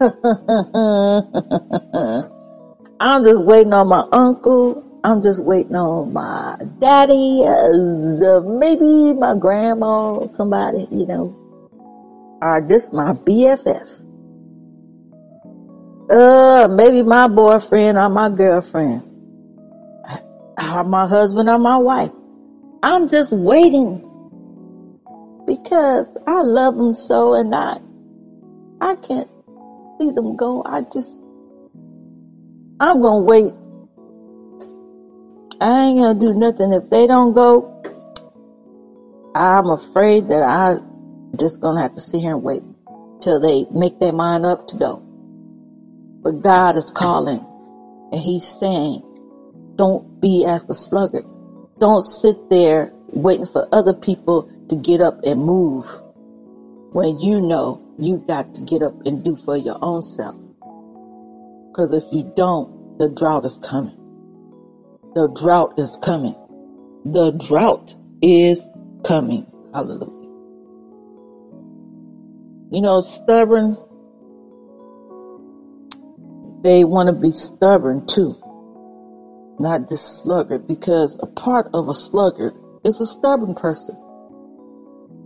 I'm 2.98 3.22
just 3.22 3.44
waiting 3.44 3.72
on 3.72 3.86
my 3.86 4.04
uncle. 4.10 4.82
I'm 5.04 5.22
just 5.22 5.44
waiting 5.44 5.76
on 5.76 6.12
my 6.12 6.58
daddy, 6.80 7.44
uh, 7.46 8.40
maybe 8.40 9.12
my 9.12 9.36
grandma, 9.36 10.28
somebody, 10.30 10.88
you 10.90 11.06
know. 11.06 11.32
Or 12.42 12.60
this 12.60 12.92
my 12.92 13.12
BFF. 13.12 14.02
Uh, 16.10 16.66
maybe 16.66 17.02
my 17.02 17.28
boyfriend 17.28 17.96
or 17.96 18.08
my 18.08 18.28
girlfriend. 18.28 19.02
Or 20.60 20.82
my 20.82 21.06
husband 21.06 21.48
or 21.48 21.60
my 21.60 21.76
wife. 21.76 22.10
I'm 22.82 23.08
just 23.08 23.30
waiting 23.30 24.07
because 25.48 26.18
I 26.26 26.42
love 26.42 26.76
them 26.76 26.94
so 26.94 27.32
and 27.32 27.54
I, 27.54 27.78
I 28.82 28.96
can't 28.96 29.30
see 29.98 30.10
them 30.10 30.36
go. 30.36 30.62
I 30.66 30.82
just 30.82 31.14
I'm 32.78 33.00
gonna 33.00 33.24
wait. 33.24 33.54
I 35.58 35.86
ain't 35.86 35.98
gonna 35.98 36.20
do 36.20 36.34
nothing 36.34 36.74
if 36.74 36.90
they 36.90 37.06
don't 37.06 37.32
go. 37.32 37.82
I'm 39.34 39.70
afraid 39.70 40.28
that 40.28 40.42
I 40.42 40.76
just 41.36 41.62
gonna 41.62 41.80
have 41.80 41.94
to 41.94 42.00
sit 42.00 42.20
here 42.20 42.34
and 42.34 42.42
wait 42.42 42.62
till 43.22 43.40
they 43.40 43.64
make 43.72 43.98
their 44.00 44.12
mind 44.12 44.44
up 44.44 44.68
to 44.68 44.76
go. 44.76 45.02
But 46.22 46.42
God 46.42 46.76
is 46.76 46.90
calling 46.90 47.44
and 48.12 48.20
He's 48.20 48.44
saying, 48.44 49.02
don't 49.76 50.20
be 50.20 50.44
as 50.44 50.68
a 50.68 50.74
sluggard. 50.74 51.24
Don't 51.78 52.02
sit 52.02 52.50
there 52.50 52.92
waiting 53.12 53.46
for 53.46 53.66
other 53.72 53.94
people 53.94 54.50
to 54.68 54.76
get 54.76 55.00
up 55.00 55.22
and 55.24 55.40
move 55.40 55.86
when 56.92 57.20
you 57.20 57.40
know 57.40 57.80
you 57.98 58.22
got 58.28 58.54
to 58.54 58.60
get 58.62 58.82
up 58.82 58.94
and 59.06 59.24
do 59.24 59.36
for 59.36 59.56
your 59.56 59.78
own 59.82 60.02
self. 60.02 60.36
Because 61.68 61.92
if 61.92 62.12
you 62.12 62.32
don't, 62.36 62.98
the 62.98 63.08
drought 63.08 63.44
is 63.44 63.58
coming. 63.58 63.96
The 65.14 65.28
drought 65.28 65.78
is 65.78 65.98
coming. 66.02 66.34
The 67.04 67.32
drought 67.32 67.94
is 68.22 68.66
coming. 69.04 69.46
Hallelujah. 69.72 70.14
You 72.70 72.82
know, 72.82 73.00
stubborn, 73.00 73.76
they 76.62 76.84
want 76.84 77.08
to 77.08 77.12
be 77.12 77.32
stubborn 77.32 78.06
too, 78.06 78.36
not 79.58 79.88
just 79.88 80.22
sluggard, 80.22 80.66
because 80.66 81.18
a 81.22 81.26
part 81.26 81.68
of 81.72 81.88
a 81.88 81.94
sluggard 81.94 82.54
is 82.84 83.00
a 83.00 83.06
stubborn 83.06 83.54
person. 83.54 83.96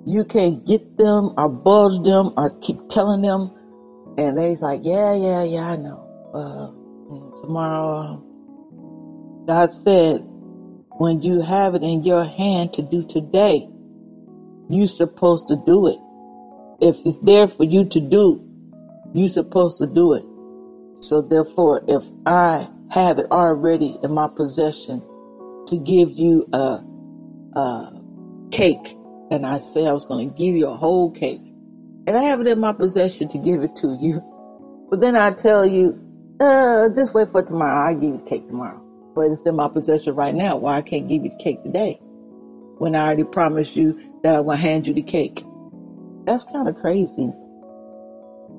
You 0.04 0.24
can't 0.24 0.66
get 0.66 0.98
them 0.98 1.32
or 1.36 1.48
budge 1.48 2.02
them 2.04 2.32
or 2.36 2.50
keep 2.60 2.76
telling 2.88 3.22
them, 3.22 3.52
and 4.18 4.36
they's 4.36 4.60
like, 4.60 4.80
yeah, 4.82 5.14
yeah, 5.14 5.44
yeah, 5.44 5.70
I 5.70 5.76
know 5.76 6.02
uh, 6.34 7.40
tomorrow. 7.40 8.22
God 9.46 9.70
said, 9.70 10.24
when 10.98 11.20
you 11.20 11.40
have 11.40 11.74
it 11.74 11.82
in 11.82 12.04
your 12.04 12.24
hand 12.24 12.72
to 12.74 12.82
do 12.82 13.04
today, 13.04 13.68
you're 14.68 14.86
supposed 14.86 15.48
to 15.48 15.56
do 15.66 15.86
it. 15.86 15.98
If 16.80 16.96
it's 17.06 17.18
there 17.20 17.46
for 17.46 17.64
you 17.64 17.84
to 17.88 18.00
do, 18.00 18.44
you're 19.14 19.28
supposed 19.28 19.78
to 19.78 19.86
do 19.86 20.14
it. 20.14 20.24
So 21.02 21.22
therefore, 21.22 21.82
if 21.88 22.04
I 22.26 22.68
have 22.90 23.18
it 23.18 23.26
already 23.30 23.98
in 24.02 24.12
my 24.12 24.28
possession 24.28 25.02
to 25.66 25.76
give 25.76 26.10
you 26.10 26.48
a, 26.52 26.82
a 27.58 28.00
cake, 28.50 28.96
and 29.32 29.46
I 29.46 29.56
say 29.56 29.86
I 29.86 29.92
was 29.94 30.04
going 30.04 30.28
to 30.28 30.36
give 30.36 30.54
you 30.54 30.68
a 30.68 30.76
whole 30.76 31.10
cake, 31.10 31.40
and 32.06 32.16
I 32.16 32.22
have 32.24 32.40
it 32.42 32.46
in 32.46 32.60
my 32.60 32.72
possession 32.72 33.28
to 33.28 33.38
give 33.38 33.62
it 33.62 33.74
to 33.76 33.96
you, 33.98 34.22
but 34.90 35.00
then 35.00 35.16
I 35.16 35.30
tell 35.30 35.64
you, 35.64 35.98
uh, 36.38 36.90
just 36.90 37.14
wait 37.14 37.30
for 37.30 37.42
tomorrow. 37.42 37.88
I'll 37.88 37.94
give 37.94 38.10
you 38.10 38.16
the 38.18 38.24
cake 38.24 38.46
tomorrow. 38.46 38.78
But 39.14 39.30
it's 39.30 39.46
in 39.46 39.56
my 39.56 39.68
possession 39.68 40.14
right 40.14 40.34
now. 40.34 40.56
Why 40.56 40.76
I 40.76 40.82
can't 40.82 41.08
give 41.08 41.24
you 41.24 41.30
the 41.30 41.42
cake 41.42 41.62
today? 41.62 41.98
When 42.78 42.94
I 42.94 43.06
already 43.06 43.24
promised 43.24 43.74
you 43.74 43.98
that 44.22 44.34
I'm 44.34 44.44
going 44.44 44.58
to 44.58 44.62
hand 44.62 44.86
you 44.86 44.92
the 44.92 45.02
cake. 45.02 45.42
That's 46.24 46.44
kind 46.44 46.68
of 46.68 46.76
crazy. 46.76 47.30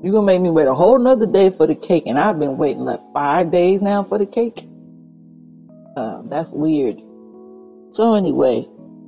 You're 0.02 0.12
going 0.12 0.26
to 0.26 0.34
make 0.34 0.42
me 0.42 0.50
wait 0.50 0.68
a 0.68 0.74
whole 0.74 0.98
nother 0.98 1.28
day 1.28 1.52
for 1.52 1.68
the 1.68 1.76
cake, 1.76 2.04
and 2.08 2.18
I've 2.18 2.40
been 2.40 2.58
waiting 2.58 2.84
like 2.84 3.02
five 3.14 3.52
days 3.52 3.80
now 3.82 4.04
for 4.04 4.18
the 4.18 4.26
cake. 4.26 4.64
Uh, 5.96 6.24
that's 6.26 6.50
weird. 6.50 7.00
So 7.92 8.16
anyway, 8.16 8.68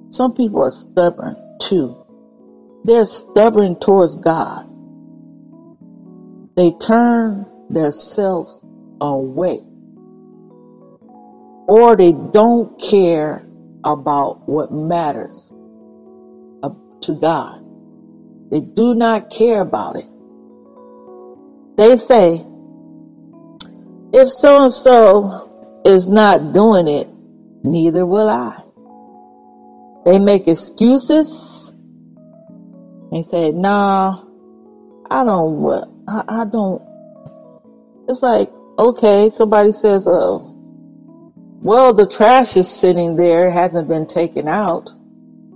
some 0.09 0.33
people 0.35 0.61
are 0.61 0.71
stubborn 0.71 1.37
too. 1.67 1.95
They're 2.83 3.05
stubborn 3.05 3.79
towards 3.79 4.15
God. 4.15 4.67
They 6.55 6.71
turn 6.79 7.45
themselves 7.69 8.61
away. 9.01 9.61
Or 11.67 11.95
they 11.95 12.11
don't 12.11 12.79
care 12.81 13.45
about 13.83 14.47
what 14.47 14.71
matters 14.71 15.51
to 17.05 17.13
God. 17.13 17.61
They 18.51 18.59
do 18.59 18.93
not 18.93 19.29
care 19.29 19.61
about 19.61 19.95
it. 19.95 20.07
They 21.77 21.97
say, 21.97 22.45
if 24.13 24.29
so 24.29 24.63
and 24.63 24.71
so 24.71 25.81
is 25.85 26.09
not 26.09 26.53
doing 26.53 26.87
it, 26.87 27.07
neither 27.63 28.05
will 28.05 28.29
I. 28.29 28.64
They 30.05 30.19
make 30.19 30.47
excuses. 30.47 31.73
They 33.11 33.23
say, 33.23 33.51
nah, 33.51 34.23
I 35.09 35.23
don't, 35.23 36.05
I, 36.07 36.23
I 36.27 36.45
don't. 36.45 36.81
It's 38.07 38.21
like, 38.21 38.51
okay, 38.77 39.31
somebody 39.31 39.71
says, 39.71 40.07
uh, 40.07 40.37
well, 41.61 41.93
the 41.93 42.07
trash 42.07 42.55
is 42.55 42.69
sitting 42.69 43.15
there, 43.15 43.49
hasn't 43.49 43.87
been 43.87 44.05
taken 44.05 44.47
out, 44.47 44.91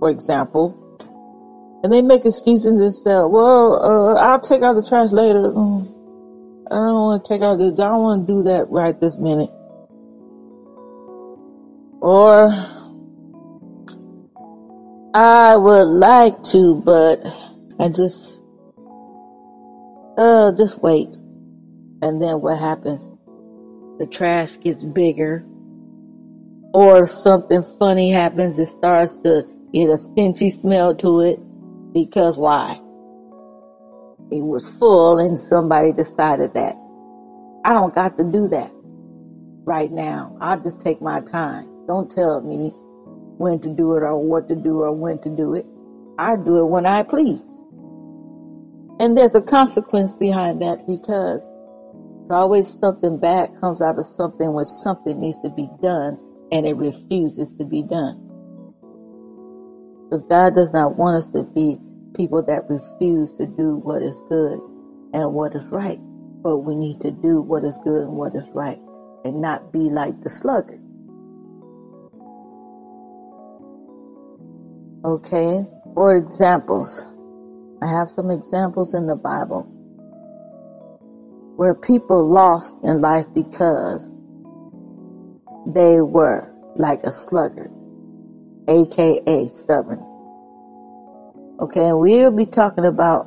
for 0.00 0.10
example. 0.10 0.76
And 1.84 1.92
they 1.92 2.02
make 2.02 2.24
excuses 2.24 2.66
and 2.66 2.92
say, 2.92 3.12
well, 3.12 3.74
uh, 3.80 4.14
I'll 4.14 4.40
take 4.40 4.62
out 4.62 4.74
the 4.74 4.84
trash 4.86 5.12
later. 5.12 5.52
Mm, 5.52 5.86
I 6.70 6.74
don't 6.74 6.94
want 6.94 7.24
to 7.24 7.28
take 7.28 7.42
out 7.42 7.58
the, 7.58 7.66
I 7.66 7.88
don't 7.88 8.02
want 8.02 8.26
to 8.26 8.32
do 8.32 8.42
that 8.44 8.68
right 8.68 9.00
this 9.00 9.16
minute. 9.16 9.50
Or, 12.00 12.50
I 15.12 15.56
would 15.56 15.88
like 15.88 16.40
to, 16.52 16.80
but 16.84 17.18
I 17.80 17.88
just, 17.88 18.40
uh, 20.16 20.52
just 20.52 20.80
wait. 20.82 21.08
And 22.00 22.22
then 22.22 22.40
what 22.40 22.60
happens? 22.60 23.16
The 23.98 24.06
trash 24.06 24.60
gets 24.60 24.84
bigger, 24.84 25.44
or 26.72 27.08
something 27.08 27.64
funny 27.80 28.10
happens. 28.12 28.60
It 28.60 28.66
starts 28.66 29.16
to 29.24 29.48
get 29.72 29.90
a 29.90 29.98
stinky 29.98 30.48
smell 30.48 30.94
to 30.96 31.22
it 31.22 31.40
because 31.92 32.38
why? 32.38 32.80
It 34.30 34.44
was 34.44 34.70
full, 34.78 35.18
and 35.18 35.36
somebody 35.36 35.92
decided 35.92 36.54
that 36.54 36.76
I 37.64 37.72
don't 37.72 37.92
got 37.92 38.16
to 38.18 38.24
do 38.24 38.46
that 38.48 38.70
right 39.64 39.90
now. 39.90 40.36
I'll 40.40 40.60
just 40.60 40.80
take 40.80 41.02
my 41.02 41.20
time. 41.20 41.68
Don't 41.88 42.08
tell 42.08 42.40
me 42.40 42.72
when 43.40 43.58
to 43.58 43.70
do 43.70 43.96
it 43.96 44.02
or 44.02 44.18
what 44.18 44.48
to 44.48 44.54
do 44.54 44.82
or 44.82 44.92
when 44.92 45.18
to 45.18 45.30
do 45.30 45.54
it. 45.54 45.64
I 46.18 46.36
do 46.36 46.58
it 46.58 46.66
when 46.66 46.84
I 46.84 47.02
please. 47.02 47.62
And 49.00 49.16
there's 49.16 49.34
a 49.34 49.40
consequence 49.40 50.12
behind 50.12 50.60
that 50.60 50.86
because 50.86 51.50
it's 52.20 52.30
always 52.30 52.68
something 52.68 53.18
bad 53.18 53.48
comes 53.58 53.80
out 53.80 53.98
of 53.98 54.04
something 54.04 54.52
when 54.52 54.66
something 54.66 55.18
needs 55.18 55.38
to 55.38 55.48
be 55.48 55.70
done 55.80 56.18
and 56.52 56.66
it 56.66 56.76
refuses 56.76 57.52
to 57.56 57.64
be 57.64 57.82
done. 57.82 58.20
So 60.10 60.18
God 60.18 60.54
does 60.54 60.74
not 60.74 60.96
want 60.96 61.16
us 61.16 61.28
to 61.28 61.42
be 61.42 61.78
people 62.14 62.42
that 62.42 62.68
refuse 62.68 63.38
to 63.38 63.46
do 63.46 63.76
what 63.76 64.02
is 64.02 64.20
good 64.28 64.60
and 65.14 65.32
what 65.32 65.54
is 65.54 65.66
right. 65.72 65.98
But 66.42 66.58
we 66.58 66.74
need 66.76 67.00
to 67.00 67.10
do 67.10 67.40
what 67.40 67.64
is 67.64 67.78
good 67.84 68.02
and 68.02 68.12
what 68.12 68.34
is 68.34 68.50
right 68.52 68.78
and 69.24 69.40
not 69.40 69.72
be 69.72 69.88
like 69.88 70.20
the 70.20 70.28
sluggard. 70.28 70.79
Okay, 75.02 75.64
for 75.94 76.14
examples, 76.14 77.02
I 77.80 77.90
have 77.90 78.10
some 78.10 78.30
examples 78.30 78.92
in 78.92 79.06
the 79.06 79.16
Bible 79.16 79.62
where 81.56 81.74
people 81.74 82.30
lost 82.30 82.76
in 82.82 83.00
life 83.00 83.24
because 83.34 84.14
they 85.66 86.02
were 86.02 86.52
like 86.76 87.02
a 87.04 87.12
sluggard, 87.12 87.70
aka 88.68 89.48
stubborn. 89.48 90.04
Okay, 91.60 91.86
and 91.86 91.98
we'll 91.98 92.30
be 92.30 92.44
talking 92.44 92.84
about 92.84 93.24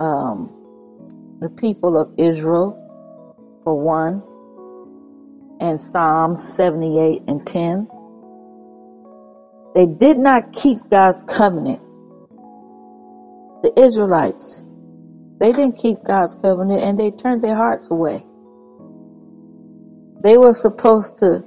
um, 0.00 0.50
the 1.40 1.48
people 1.50 1.96
of 1.96 2.12
Israel 2.18 2.74
for 3.62 3.78
one, 3.80 4.24
and 5.60 5.80
Psalms 5.80 6.42
78 6.42 7.22
and 7.28 7.46
10. 7.46 7.88
They 9.74 9.86
did 9.86 10.18
not 10.18 10.52
keep 10.52 10.78
God's 10.90 11.22
covenant. 11.24 11.80
The 13.62 13.72
Israelites, 13.80 14.62
they 15.38 15.52
didn't 15.52 15.76
keep 15.76 16.04
God's 16.04 16.34
covenant 16.34 16.82
and 16.82 16.98
they 16.98 17.10
turned 17.10 17.42
their 17.42 17.56
hearts 17.56 17.90
away. 17.90 18.24
They 20.22 20.36
were 20.36 20.54
supposed 20.54 21.18
to 21.18 21.44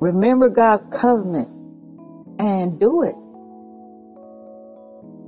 remember 0.00 0.48
God's 0.48 0.86
covenant 0.86 1.48
and 2.38 2.78
do 2.78 3.02
it. 3.02 3.14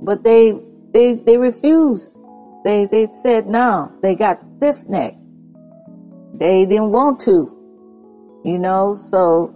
But 0.03 0.23
they 0.23 0.53
they 0.93 1.15
they 1.15 1.37
refused. 1.37 2.17
They 2.63 2.85
they 2.85 3.07
said 3.07 3.47
no. 3.47 3.91
They 4.01 4.15
got 4.15 4.37
stiff 4.37 4.87
necked. 4.87 5.17
They 6.35 6.65
didn't 6.65 6.91
want 6.91 7.19
to. 7.21 7.57
You 8.43 8.59
know, 8.59 8.95
so 8.95 9.53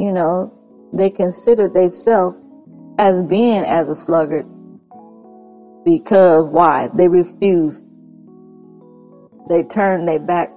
you 0.00 0.12
know, 0.12 0.57
they 0.92 1.10
considered 1.10 1.74
themselves 1.74 2.36
as 2.98 3.22
being 3.22 3.64
as 3.64 3.88
a 3.88 3.94
sluggard 3.94 4.46
because 5.84 6.50
why? 6.50 6.88
They 6.94 7.08
refused. 7.08 7.88
They 9.48 9.62
turned 9.62 10.06
their 10.08 10.18
back 10.18 10.50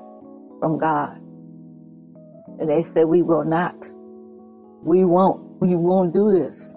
from 0.59 0.77
God. 0.77 1.17
And 2.59 2.69
they 2.69 2.83
said, 2.83 3.05
we 3.05 3.21
will 3.21 3.45
not. 3.45 3.89
We 4.83 5.05
won't. 5.05 5.61
We 5.61 5.75
won't 5.75 6.13
do 6.13 6.31
this. 6.31 6.73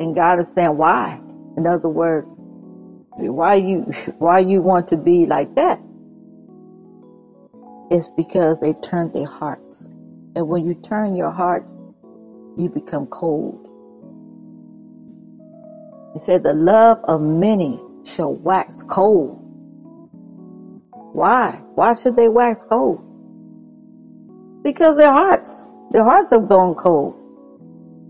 And 0.00 0.14
God 0.14 0.40
is 0.40 0.52
saying, 0.52 0.76
why? 0.76 1.20
In 1.56 1.66
other 1.66 1.88
words, 1.88 2.34
why 3.16 3.54
you, 3.54 3.82
why 4.18 4.40
you 4.40 4.60
want 4.60 4.88
to 4.88 4.96
be 4.96 5.26
like 5.26 5.54
that? 5.54 5.80
It's 7.90 8.08
because 8.08 8.60
they 8.60 8.72
turned 8.72 9.12
their 9.12 9.26
hearts 9.26 9.88
and 10.36 10.48
when 10.48 10.64
you 10.64 10.74
turn 10.74 11.14
your 11.14 11.30
heart, 11.30 11.68
you 12.56 12.68
become 12.68 13.06
cold. 13.06 13.60
It 16.14 16.20
said, 16.20 16.42
The 16.42 16.54
love 16.54 16.98
of 17.04 17.20
many 17.20 17.80
shall 18.04 18.34
wax 18.34 18.82
cold. 18.82 19.40
Why? 21.12 21.60
Why 21.74 21.94
should 21.94 22.16
they 22.16 22.28
wax 22.28 22.64
cold? 22.64 23.00
Because 24.64 24.96
their 24.96 25.12
hearts, 25.12 25.66
their 25.90 26.04
hearts 26.04 26.30
have 26.30 26.48
gone 26.48 26.74
cold. 26.74 27.14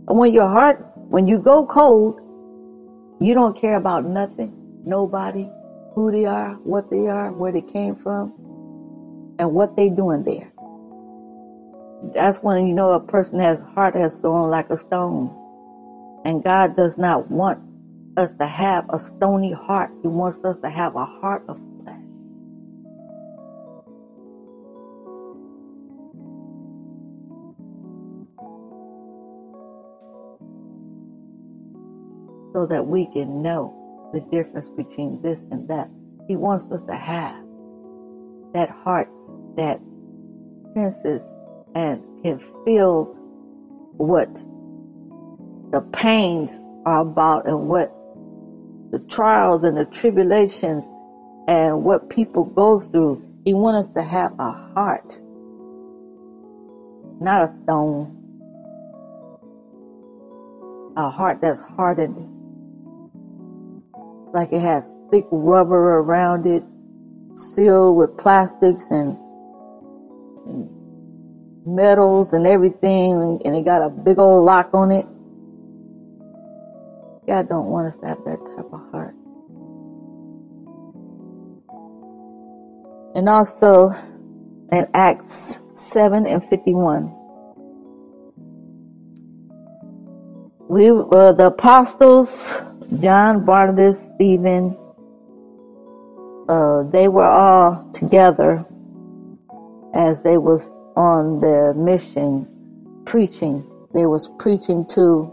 And 0.08 0.18
when 0.18 0.32
your 0.32 0.48
heart, 0.48 0.84
when 1.08 1.26
you 1.26 1.38
go 1.38 1.66
cold, 1.66 2.20
you 3.20 3.34
don't 3.34 3.56
care 3.56 3.76
about 3.76 4.04
nothing, 4.04 4.82
nobody, 4.84 5.48
who 5.94 6.10
they 6.10 6.24
are, 6.24 6.54
what 6.56 6.90
they 6.90 7.06
are, 7.06 7.32
where 7.32 7.52
they 7.52 7.60
came 7.60 7.94
from, 7.94 8.32
and 9.38 9.52
what 9.52 9.76
they 9.76 9.88
doing 9.90 10.24
there 10.24 10.54
that's 12.12 12.38
when 12.43 12.67
you 12.67 12.75
know 12.75 12.93
a 12.93 13.01
person 13.01 13.38
has 13.40 13.62
heart 13.62 13.95
has 13.95 14.17
gone 14.17 14.51
like 14.51 14.71
a 14.71 14.77
stone. 14.77 15.35
And 16.25 16.43
God 16.43 16.77
does 16.77 16.99
not 16.99 17.31
want 17.31 17.61
us 18.17 18.33
to 18.35 18.47
have 18.47 18.87
a 18.90 18.99
stony 18.99 19.53
heart. 19.53 19.90
He 20.03 20.09
wants 20.09 20.45
us 20.45 20.59
to 20.59 20.71
have 20.71 20.97
a 20.97 21.05
heart 21.05 21.45
of 21.49 21.57
flesh. 21.57 22.01
So 32.53 32.67
that 32.67 32.87
we 32.87 33.07
can 33.07 33.43
know 33.43 34.11
the 34.12 34.21
difference 34.31 34.69
between 34.69 35.21
this 35.23 35.45
and 35.51 35.69
that. 35.69 35.90
He 36.29 36.37
wants 36.37 36.71
us 36.73 36.83
to 36.83 36.97
have 36.97 37.45
that 38.55 38.71
heart 38.71 39.09
that 39.57 39.81
senses 40.75 41.35
and 41.74 42.02
can 42.22 42.38
feel 42.64 43.04
what 43.96 44.32
the 45.70 45.80
pains 45.92 46.60
are 46.87 47.00
about 47.00 47.46
and 47.46 47.68
what 47.68 47.94
the 48.90 48.98
trials 49.08 49.64
and 49.64 49.76
the 49.76 49.84
tribulations 49.84 50.90
and 51.48 51.84
what 51.84 52.08
people 52.10 52.44
go 52.44 52.78
through. 52.78 53.22
He 53.44 53.54
wants 53.54 53.88
us 53.88 53.94
to 53.94 54.02
have 54.02 54.32
a 54.38 54.50
heart, 54.50 55.20
not 57.20 57.42
a 57.42 57.48
stone. 57.48 58.20
A 60.96 61.10
heart 61.10 61.40
that's 61.40 61.60
hardened, 61.60 62.20
like 64.32 64.52
it 64.52 64.60
has 64.60 64.94
thick 65.10 65.26
rubber 65.32 65.98
around 65.98 66.46
it, 66.46 66.62
sealed 67.34 67.96
with 67.96 68.16
plastics 68.16 68.92
and, 68.92 69.18
metals 71.66 72.33
and 72.33 72.46
everything, 72.46 73.40
and 73.44 73.57
it 73.57 73.64
got 73.64 73.83
a 73.83 73.88
big 73.88 74.18
old 74.18 74.44
lock 74.44 74.70
on 74.74 74.90
it. 74.90 75.07
God 77.27 77.48
don't 77.48 77.66
want 77.66 77.87
us 77.87 77.98
to 78.00 78.07
have 78.07 78.24
that 78.24 78.38
type 78.57 78.72
of 78.72 78.90
heart. 78.90 79.14
And 83.14 83.29
also 83.29 83.94
in 84.72 84.87
Acts 84.92 85.61
7 85.70 86.27
and 86.27 86.42
51. 86.42 87.14
We 90.68 90.90
were 90.90 91.33
the 91.33 91.46
apostles, 91.46 92.61
John, 93.00 93.44
Barnabas, 93.44 94.09
Stephen, 94.14 94.77
uh, 96.48 96.83
they 96.90 97.09
were 97.09 97.24
all 97.24 97.90
together 97.94 98.64
as 99.94 100.22
they 100.22 100.37
was 100.37 100.77
on 100.96 101.40
their 101.40 101.74
mission 101.74 102.48
preaching. 103.04 103.68
They 103.92 104.07
was 104.07 104.28
preaching 104.38 104.87
to 104.90 105.33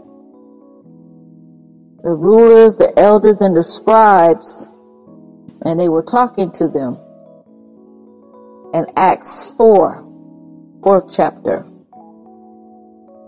the 2.02 2.12
rulers, 2.12 2.76
the 2.76 2.92
elders, 2.96 3.40
and 3.40 3.56
the 3.56 3.62
scribes, 3.62 4.66
and 5.64 5.78
they 5.78 5.88
were 5.88 6.02
talking 6.02 6.50
to 6.52 6.68
them. 6.68 6.98
And 8.74 8.86
Acts 8.96 9.52
4, 9.56 10.02
fourth 10.82 11.14
chapter. 11.14 11.64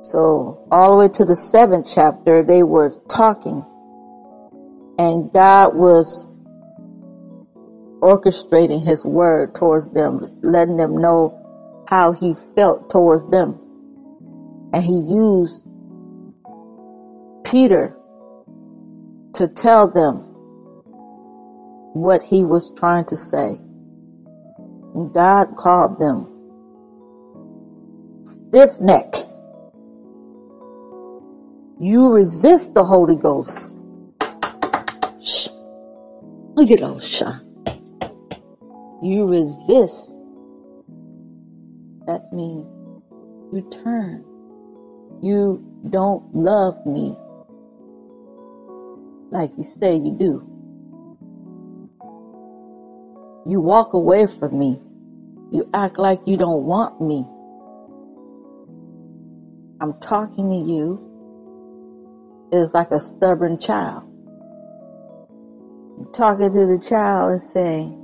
So 0.03 0.67
all 0.71 0.93
the 0.93 0.99
way 0.99 1.09
to 1.15 1.25
the 1.25 1.37
seventh 1.37 1.91
chapter, 1.93 2.43
they 2.43 2.63
were 2.63 2.91
talking. 3.09 3.65
And 4.99 5.33
God 5.33 5.75
was 5.75 6.27
orchestrating 8.01 8.85
his 8.85 9.05
word 9.05 9.55
towards 9.55 9.89
them, 9.91 10.39
letting 10.43 10.77
them 10.77 10.99
know 10.99 11.44
how 11.89 12.13
he 12.13 12.35
felt 12.55 12.91
towards 12.91 13.29
them. 13.31 13.59
And 14.73 14.83
he 14.83 14.95
used 14.95 15.65
Peter 17.45 17.97
to 19.35 19.49
tell 19.49 19.89
them 19.89 20.17
what 21.95 22.23
he 22.23 22.45
was 22.45 22.73
trying 22.73 23.05
to 23.07 23.17
say. 23.17 23.59
God 25.13 25.57
called 25.57 25.99
them 25.99 26.35
stiff 28.25 28.81
neck. 28.81 29.15
You 31.81 32.13
resist 32.13 32.75
the 32.75 32.85
Holy 32.85 33.17
Ghost. 33.17 33.71
Shh. 35.23 35.49
Look 36.55 36.71
at 36.71 36.81
those 36.81 37.07
shot. 37.07 37.43
You 39.03 39.27
resist. 39.27 40.14
That 42.07 42.33
means 42.33 42.69
you 43.53 43.63
turn. 43.71 44.25
You 45.23 45.65
don't 45.89 46.35
love 46.35 46.85
me 46.87 47.17
like 49.31 49.51
you 49.57 49.65
say 49.65 49.97
you 49.97 50.13
do. 50.13 50.43
You 53.47 53.61
walk 53.61 53.93
away 53.93 54.27
from 54.27 54.59
me. 54.59 54.81
You 55.51 55.69
act 55.75 55.99
like 55.99 56.21
you 56.27 56.37
don't 56.37 56.65
want 56.65 57.01
me. 57.01 57.27
I'm 59.81 59.99
talking 60.01 60.51
to 60.51 60.57
you. 60.57 61.11
It's 62.53 62.73
like 62.73 62.91
a 62.91 63.01
stubborn 63.01 63.59
child. 63.59 64.05
I'm 65.99 66.13
talking 66.13 66.51
to 66.51 66.67
the 66.67 66.79
child 66.79 67.33
and 67.33 67.41
saying, 67.41 68.04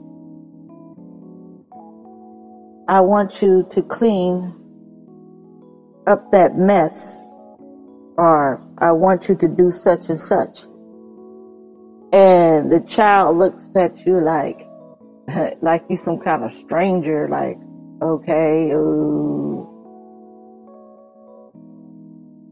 I 2.90 3.02
want 3.02 3.40
you 3.40 3.64
to 3.70 3.82
clean 3.82 4.52
up 6.08 6.32
that 6.32 6.56
mess, 6.56 7.22
or 8.18 8.60
I 8.78 8.90
want 8.90 9.28
you 9.28 9.36
to 9.36 9.46
do 9.46 9.70
such 9.70 10.08
and 10.08 10.18
such. 10.18 10.64
And 12.12 12.72
the 12.72 12.84
child 12.84 13.36
looks 13.36 13.76
at 13.76 14.04
you 14.04 14.20
like, 14.20 14.66
like 15.62 15.84
you 15.88 15.96
some 15.96 16.18
kind 16.18 16.42
of 16.42 16.50
stranger, 16.50 17.28
like, 17.28 17.58
okay, 18.02 18.72
ooh. 18.72 19.68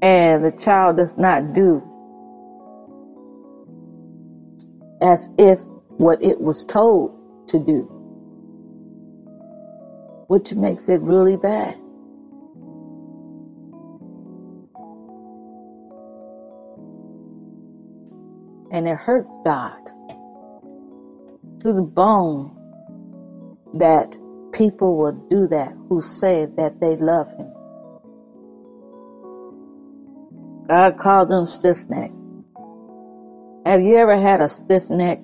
And 0.01 0.45
the 0.45 0.53
child 0.53 0.99
does 0.99 1.19
not 1.19 1.53
do 1.53 1.83
as 5.03 5.29
if 5.37 5.59
what 5.97 6.23
it 6.23 6.41
was 6.41 6.65
told 6.65 7.49
to 7.49 7.59
do, 7.59 7.98
which 10.29 10.55
makes 10.55 10.89
it 10.89 11.01
really 11.01 11.37
bad. 11.37 11.75
And 18.71 18.87
it 18.87 18.97
hurts 18.97 19.35
God 19.45 19.81
to 21.61 21.73
the 21.73 21.83
bone 21.83 22.55
that 23.75 24.17
people 24.53 24.97
will 24.99 25.13
do 25.31 25.47
that 25.49 25.73
who 25.89 26.01
say 26.01 26.47
that 26.57 26.79
they 26.81 26.97
love 26.97 27.31
him. 27.31 27.53
God 30.69 30.99
called 30.99 31.31
them 31.31 31.47
stiff 31.47 31.89
neck. 31.89 32.11
Have 33.65 33.83
you 33.83 33.97
ever 33.97 34.17
had 34.17 34.43
a 34.43 34.49
stiff 34.49 34.91
neck? 34.91 35.21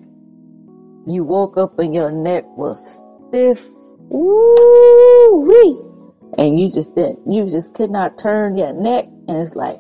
You 1.06 1.24
woke 1.24 1.58
up 1.58 1.78
and 1.78 1.94
your 1.94 2.10
neck 2.10 2.44
was 2.56 3.04
stiff. 3.28 3.73
Woo 4.08 5.40
wee. 5.46 5.80
And 6.38 6.58
you 6.58 6.70
just 6.70 6.94
didn't, 6.94 7.20
you 7.30 7.46
just 7.46 7.74
could 7.74 7.90
not 7.90 8.18
turn 8.18 8.56
your 8.56 8.72
neck. 8.72 9.04
And 9.28 9.38
it's 9.38 9.54
like, 9.54 9.78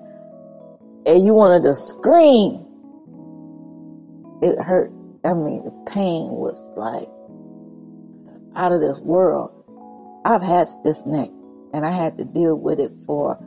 and 1.06 1.24
you 1.24 1.34
wanted 1.34 1.62
to 1.64 1.74
scream. 1.74 2.64
It 4.42 4.62
hurt. 4.62 4.90
I 5.24 5.32
mean, 5.34 5.64
the 5.64 5.90
pain 5.90 6.28
was 6.30 6.72
like 6.76 7.08
out 8.56 8.72
of 8.72 8.80
this 8.80 9.00
world. 9.00 9.50
I've 10.24 10.42
had 10.42 10.68
stiff 10.68 11.04
neck 11.06 11.30
and 11.72 11.84
I 11.84 11.90
had 11.90 12.16
to 12.18 12.24
deal 12.24 12.54
with 12.54 12.78
it 12.78 12.92
for 13.06 13.38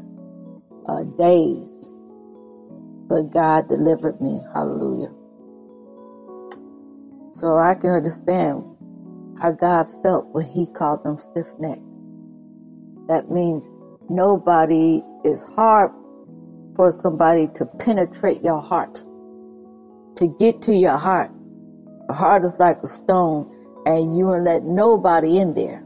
uh, 0.87 1.03
days. 1.17 1.91
But 3.07 3.31
God 3.31 3.69
delivered 3.69 4.19
me. 4.19 4.41
Hallelujah. 4.53 5.13
So 7.31 7.57
I 7.57 7.73
can 7.75 7.91
understand 7.91 8.63
how 9.41 9.51
God 9.51 9.87
felt 10.03 10.27
when 10.33 10.45
He 10.45 10.67
called 10.67 11.03
them 11.03 11.17
stiff 11.17 11.47
necked. 11.59 11.81
That 13.07 13.31
means 13.31 13.69
nobody 14.09 15.01
is 15.23 15.43
hard 15.43 15.91
for 16.75 16.91
somebody 16.91 17.47
to 17.55 17.65
penetrate 17.65 18.43
your 18.43 18.61
heart, 18.61 19.03
to 20.15 20.35
get 20.39 20.61
to 20.63 20.73
your 20.73 20.97
heart. 20.97 21.31
The 22.07 22.13
heart 22.13 22.45
is 22.45 22.53
like 22.59 22.77
a 22.83 22.87
stone 22.87 23.51
and 23.85 24.17
you 24.17 24.25
won't 24.27 24.43
let 24.43 24.63
nobody 24.63 25.37
in 25.37 25.53
there. 25.53 25.83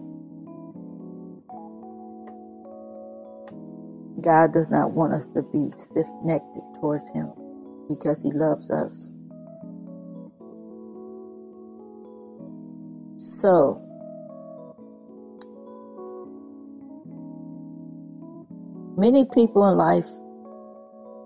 God 4.21 4.53
does 4.53 4.69
not 4.69 4.91
want 4.91 5.13
us 5.13 5.27
to 5.29 5.41
be 5.41 5.71
stiff 5.71 6.07
necked 6.23 6.57
towards 6.79 7.07
Him 7.09 7.31
because 7.89 8.21
He 8.21 8.31
loves 8.31 8.69
us. 8.69 9.11
So, 13.21 13.79
many 18.97 19.25
people 19.25 19.69
in 19.69 19.77
life, 19.77 20.07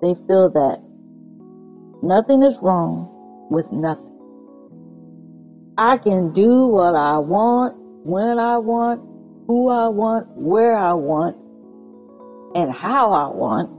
they 0.01 0.13
feel 0.27 0.49
that 0.49 0.83
nothing 2.03 2.43
is 2.43 2.59
wrong 2.61 3.47
with 3.49 3.71
nothing. 3.71 4.11
I 5.77 5.95
can 5.95 6.33
do 6.33 6.67
what 6.67 6.95
I 6.95 7.17
want, 7.19 7.77
when 8.03 8.39
I 8.39 8.57
want, 8.57 8.99
who 9.47 9.69
I 9.69 9.87
want, 9.87 10.27
where 10.35 10.75
I 10.75 10.91
want, 10.91 11.37
and 12.55 12.73
how 12.73 13.13
I 13.13 13.33
want. 13.33 13.69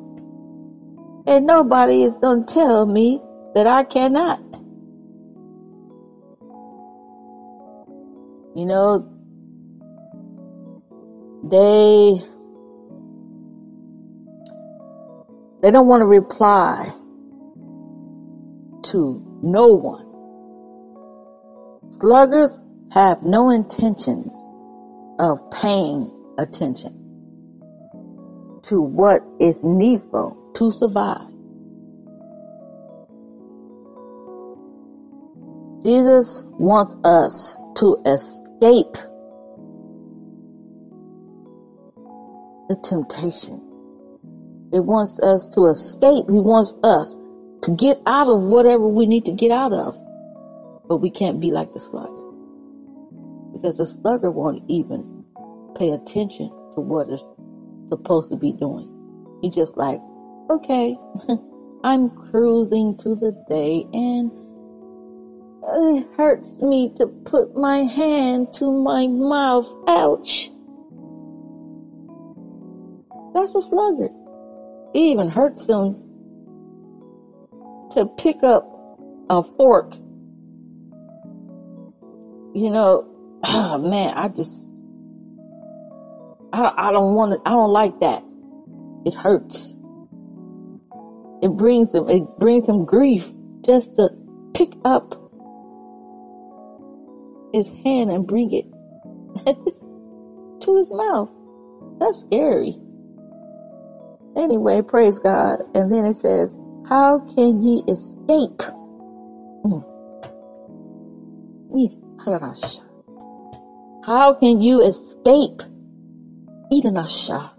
And 1.28 1.44
nobody 1.44 2.02
is 2.02 2.16
going 2.16 2.46
to 2.46 2.54
tell 2.54 2.86
me 2.86 3.20
that 3.54 3.66
I 3.66 3.84
cannot. 3.84 4.40
You 8.56 8.64
know, 8.64 9.06
they 11.44 12.14
they 15.60 15.70
don't 15.70 15.86
want 15.86 16.00
to 16.00 16.06
reply 16.06 16.90
to 18.84 19.22
no 19.42 19.68
one. 19.68 20.06
Sluggers 21.92 22.58
have 22.92 23.22
no 23.24 23.50
intentions 23.50 24.34
of 25.18 25.38
paying 25.50 26.10
attention 26.38 26.94
to 28.62 28.80
what 28.80 29.20
is 29.38 29.62
needful 29.62 30.34
to 30.54 30.70
survive. 30.70 31.28
Jesus 35.82 36.46
wants 36.58 36.96
us 37.04 37.54
to 37.76 37.98
escape 38.56 38.94
the 42.68 42.76
temptations. 42.82 43.70
It 44.72 44.84
wants 44.84 45.20
us 45.20 45.46
to 45.54 45.66
escape. 45.66 46.24
He 46.28 46.38
wants 46.38 46.76
us 46.82 47.16
to 47.62 47.76
get 47.76 48.00
out 48.06 48.28
of 48.28 48.42
whatever 48.42 48.86
we 48.86 49.06
need 49.06 49.24
to 49.26 49.32
get 49.32 49.52
out 49.52 49.72
of. 49.72 49.96
But 50.88 50.98
we 50.98 51.10
can't 51.10 51.40
be 51.40 51.50
like 51.50 51.72
the 51.72 51.80
sluggard. 51.80 52.12
Because 53.52 53.78
the 53.78 53.86
sluggard 53.86 54.34
won't 54.34 54.62
even 54.68 55.24
pay 55.76 55.92
attention 55.92 56.48
to 56.74 56.80
what 56.80 57.08
is 57.08 57.22
supposed 57.88 58.30
to 58.30 58.36
be 58.36 58.52
doing. 58.52 58.92
He's 59.42 59.54
just 59.54 59.76
like, 59.76 60.00
okay, 60.50 60.96
I'm 61.84 62.10
cruising 62.10 62.96
to 62.98 63.14
the 63.14 63.32
day 63.48 63.86
and 63.92 64.30
it 65.68 66.06
hurts 66.16 66.60
me 66.60 66.92
to 66.96 67.06
put 67.06 67.56
my 67.56 67.78
hand 67.78 68.52
to 68.54 68.70
my 68.70 69.06
mouth. 69.06 69.72
Ouch. 69.88 70.50
That's 73.34 73.54
a 73.54 73.60
sluggard. 73.60 74.12
It 74.94 74.98
even 74.98 75.28
hurts 75.28 75.66
them 75.66 75.94
to 77.92 78.06
pick 78.06 78.42
up 78.42 78.64
a 79.28 79.42
fork. 79.42 79.94
You 82.54 82.70
know, 82.70 83.40
oh 83.44 83.78
man, 83.78 84.14
I 84.16 84.28
just, 84.28 84.70
I, 86.52 86.72
I 86.76 86.92
don't 86.92 87.14
want 87.14 87.32
to, 87.32 87.48
I 87.48 87.52
don't 87.52 87.72
like 87.72 88.00
that. 88.00 88.22
It 89.04 89.14
hurts. 89.14 89.74
It 91.42 91.50
brings 91.50 91.94
him, 91.94 92.08
it 92.08 92.22
brings 92.38 92.68
him 92.68 92.84
grief 92.84 93.28
just 93.64 93.96
to 93.96 94.10
pick 94.54 94.72
up 94.84 95.25
his 97.52 97.70
hand 97.84 98.10
and 98.10 98.26
bring 98.26 98.52
it 98.52 98.66
to 100.60 100.76
his 100.76 100.90
mouth. 100.90 101.30
That's 101.98 102.20
scary. 102.20 102.76
Anyway, 104.36 104.82
praise 104.82 105.18
God. 105.18 105.60
And 105.74 105.92
then 105.92 106.04
it 106.04 106.14
says, 106.14 106.58
How 106.88 107.20
can 107.34 107.60
ye 107.60 107.82
escape? 107.88 108.62
Hmm. 109.62 109.80
How 114.04 114.34
can 114.34 114.60
you 114.60 114.82
escape 114.82 115.62
Edenasha 116.72 117.50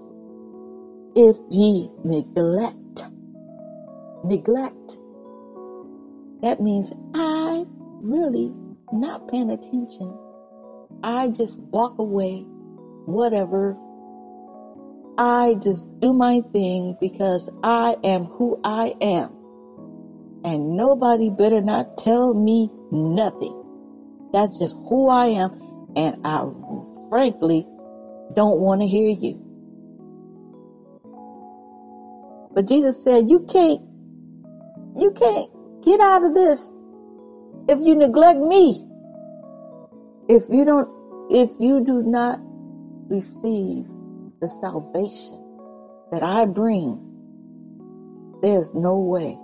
if 1.16 1.36
ye 1.50 1.90
neglect? 2.04 3.08
Neglect. 4.24 4.98
That 6.42 6.62
means 6.62 6.94
I 7.16 7.66
really 8.02 8.54
not 8.92 9.28
paying 9.30 9.50
attention. 9.50 10.18
I 11.04 11.30
just 11.30 11.58
walk 11.58 12.00
away, 12.00 12.46
whatever 13.06 13.78
I 15.18 15.56
just 15.56 15.88
do 16.00 16.14
my 16.14 16.42
thing 16.54 16.96
because 17.02 17.50
I 17.64 17.96
am 18.04 18.26
who 18.26 18.60
I 18.64 18.94
am. 19.02 19.32
And 20.44 20.78
nobody 20.78 21.32
better 21.32 21.60
not 21.60 21.98
tell 21.98 22.36
me 22.36 22.70
nothing. 22.92 23.56
That's 24.32 24.60
just 24.60 24.78
who 24.88 25.10
I 25.10 25.28
am. 25.30 25.60
And 25.96 26.18
I 26.24 26.46
frankly 27.10 27.66
don't 28.36 28.60
want 28.60 28.82
to 28.82 28.88
hear 28.88 29.10
you. 29.10 29.42
But 32.54 32.68
Jesus 32.68 33.04
said, 33.04 33.28
you 33.28 33.40
can't, 33.52 33.82
you 34.96 35.12
can't 35.18 35.50
get 35.82 36.00
out 36.00 36.24
of 36.26 36.36
this 36.36 36.72
if 37.68 37.80
you 37.82 37.96
neglect 37.96 38.40
me. 38.40 38.84
If 40.30 40.44
you 40.50 40.66
don't, 40.66 40.90
if 41.32 41.50
you 41.60 41.84
do 41.86 42.04
not 42.04 42.40
receive 43.10 43.86
the 44.42 44.48
salvation 44.48 45.42
that 46.12 46.24
I 46.24 46.46
bring, 46.46 47.00
there's 48.42 48.74
no 48.74 48.98
way 48.98 49.38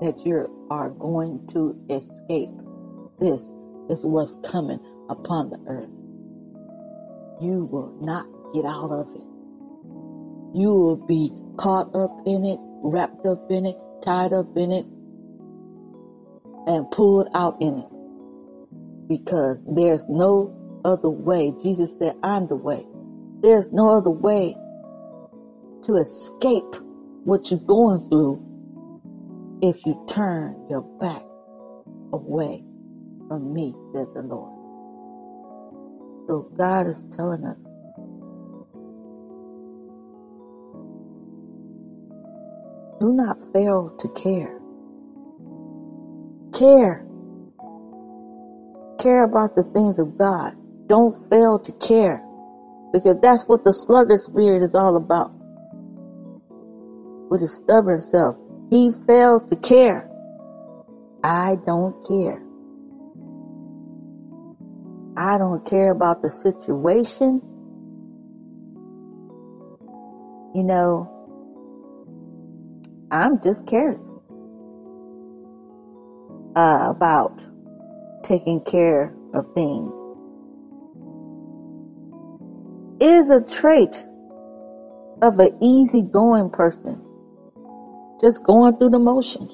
that 0.00 0.24
you 0.26 0.66
are 0.70 0.90
going 0.90 1.46
to 1.48 1.76
escape. 1.90 2.50
This 3.18 3.52
is 3.88 4.04
what's 4.04 4.36
coming 4.44 4.80
upon 5.08 5.50
the 5.50 5.58
earth. 5.66 5.90
You 7.40 7.68
will 7.70 7.96
not 8.00 8.26
get 8.54 8.64
out 8.64 8.90
of 8.90 9.08
it. 9.14 9.26
You 10.54 10.68
will 10.68 11.06
be 11.06 11.32
caught 11.56 11.94
up 11.94 12.12
in 12.26 12.44
it, 12.44 12.58
wrapped 12.82 13.26
up 13.26 13.50
in 13.50 13.66
it, 13.66 13.76
tied 14.02 14.32
up 14.32 14.56
in 14.56 14.70
it, 14.70 14.86
and 16.66 16.90
pulled 16.90 17.28
out 17.34 17.56
in 17.60 17.78
it. 17.78 19.08
Because 19.08 19.62
there's 19.66 20.06
no 20.08 20.54
other 20.84 21.10
way. 21.10 21.52
Jesus 21.62 21.98
said, 21.98 22.14
I'm 22.22 22.46
the 22.46 22.56
way. 22.56 22.86
There's 23.42 23.72
no 23.72 23.88
other 23.88 24.10
way 24.10 24.54
to 25.84 25.96
escape 25.96 26.76
what 27.24 27.50
you're 27.50 27.60
going 27.60 28.00
through 28.00 28.40
if 29.62 29.84
you 29.86 30.04
turn 30.08 30.66
your 30.68 30.82
back 31.00 31.22
away 32.12 32.64
from 33.28 33.52
me, 33.52 33.74
said 33.92 34.06
the 34.14 34.22
Lord. 34.22 34.52
So 36.28 36.48
God 36.56 36.86
is 36.86 37.04
telling 37.10 37.44
us 37.44 37.64
do 43.00 43.12
not 43.12 43.36
fail 43.52 43.90
to 43.98 44.08
care. 44.10 44.61
Care. 46.52 47.06
Care 49.00 49.24
about 49.24 49.56
the 49.56 49.64
things 49.72 49.98
of 49.98 50.18
God. 50.18 50.54
Don't 50.86 51.14
fail 51.30 51.58
to 51.58 51.72
care. 51.72 52.22
Because 52.92 53.16
that's 53.22 53.48
what 53.48 53.64
the 53.64 53.72
sluggard 53.72 54.20
spirit 54.20 54.62
is 54.62 54.74
all 54.74 54.96
about. 54.96 55.32
With 57.30 57.40
his 57.40 57.54
stubborn 57.54 58.00
self. 58.00 58.36
He 58.70 58.90
fails 59.06 59.44
to 59.44 59.56
care. 59.56 60.08
I 61.24 61.56
don't 61.64 61.96
care. 62.06 62.42
I 65.16 65.38
don't 65.38 65.64
care 65.64 65.90
about 65.92 66.20
the 66.22 66.28
situation. 66.28 67.40
You 70.54 70.64
know, 70.64 71.08
I'm 73.10 73.40
just 73.40 73.66
careless 73.66 74.11
uh, 76.54 76.86
about 76.88 77.46
taking 78.22 78.60
care 78.60 79.14
of 79.34 79.46
things 79.54 79.92
is 83.00 83.30
a 83.30 83.40
trait 83.40 84.06
of 85.22 85.38
an 85.38 85.50
easygoing 85.60 86.50
person. 86.50 87.00
Just 88.20 88.44
going 88.44 88.76
through 88.76 88.90
the 88.90 88.98
motions. 88.98 89.52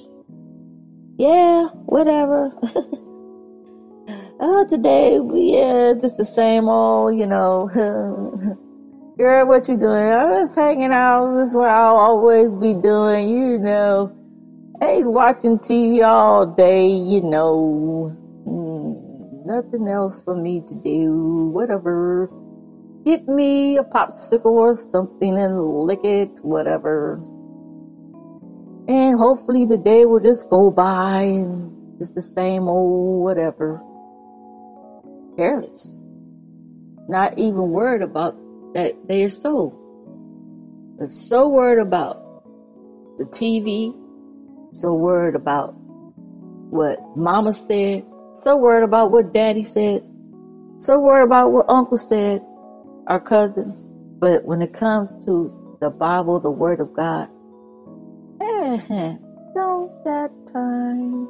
Yeah, 1.19 1.69
whatever. 1.87 2.53
oh, 4.41 4.67
today, 4.69 5.19
yeah, 5.33 5.95
just 5.99 6.17
the 6.19 6.25
same 6.25 6.69
old, 6.69 7.19
you 7.19 7.27
know. 7.27 7.69
Girl, 9.19 9.47
what 9.47 9.67
you 9.69 9.77
doing? 9.77 10.13
I 10.13 10.27
was 10.27 10.55
hanging 10.55 10.93
out. 10.93 11.35
This 11.37 11.51
is 11.51 11.57
what 11.57 11.71
I'll 11.71 11.97
always 11.97 12.55
be 12.55 12.75
doing, 12.75 13.29
you 13.31 13.59
know. 13.59 14.13
Hey, 14.81 15.03
watching 15.03 15.59
TV 15.59 16.05
all 16.05 16.47
day, 16.47 16.87
you 16.87 17.23
know. 17.23 18.17
Mm, 18.47 19.47
nothing 19.47 19.88
else 19.88 20.23
for 20.23 20.37
me 20.37 20.62
to 20.67 20.75
do. 20.75 21.51
Whatever 21.53 22.31
get 23.09 23.27
me 23.27 23.79
a 23.79 23.83
popsicle 23.83 24.53
or 24.53 24.75
something 24.75 25.38
and 25.38 25.59
lick 25.61 26.05
it, 26.05 26.38
whatever. 26.43 27.14
And 28.87 29.19
hopefully 29.19 29.64
the 29.64 29.79
day 29.79 30.05
will 30.05 30.21
just 30.21 30.51
go 30.51 30.71
by 30.71 31.23
and 31.23 31.99
just 31.99 32.14
the 32.14 32.21
same 32.21 32.69
old 32.69 33.25
whatever. 33.25 33.83
Careless. 35.38 35.99
Not 37.09 37.38
even 37.38 37.71
worried 37.71 38.03
about 38.03 38.37
that 38.75 38.93
they're 39.09 39.31
so. 39.31 39.73
They're 40.99 41.07
so 41.07 41.49
worried 41.49 41.81
about 41.81 42.17
the 43.17 43.25
TV, 43.25 43.95
so 44.79 44.95
worried 44.95 45.35
about 45.35 45.75
what 46.71 46.99
mama 47.17 47.53
said, 47.53 48.05
so 48.33 48.57
worried 48.57 48.85
about 48.85 49.11
what 49.11 49.35
daddy 49.35 49.64
said, 49.64 50.03
so 50.79 51.01
worried 51.01 51.25
about 51.25 51.51
what 51.51 51.69
uncle 51.69 51.99
said, 51.99 52.41
our 53.09 53.19
cousin. 53.19 53.75
But 54.21 54.45
when 54.45 54.62
it 54.62 54.73
comes 54.73 55.17
to 55.25 55.77
the 55.81 55.91
Bible, 55.91 56.38
the 56.38 56.51
Word 56.51 56.79
of 56.81 56.93
God, 56.95 57.29
eh, 58.41 59.17
don't 59.55 60.05
that 60.05 60.31
time. 60.53 61.29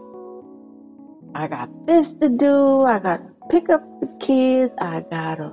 I 1.35 1.47
got 1.47 1.71
this 1.87 2.13
to 2.15 2.29
do. 2.29 2.83
I 2.83 2.99
got 2.99 3.19
to 3.19 3.33
pick 3.49 3.71
up 3.71 3.83
the 4.01 4.09
kids. 4.21 4.75
I 4.79 5.05
gotta 5.11 5.53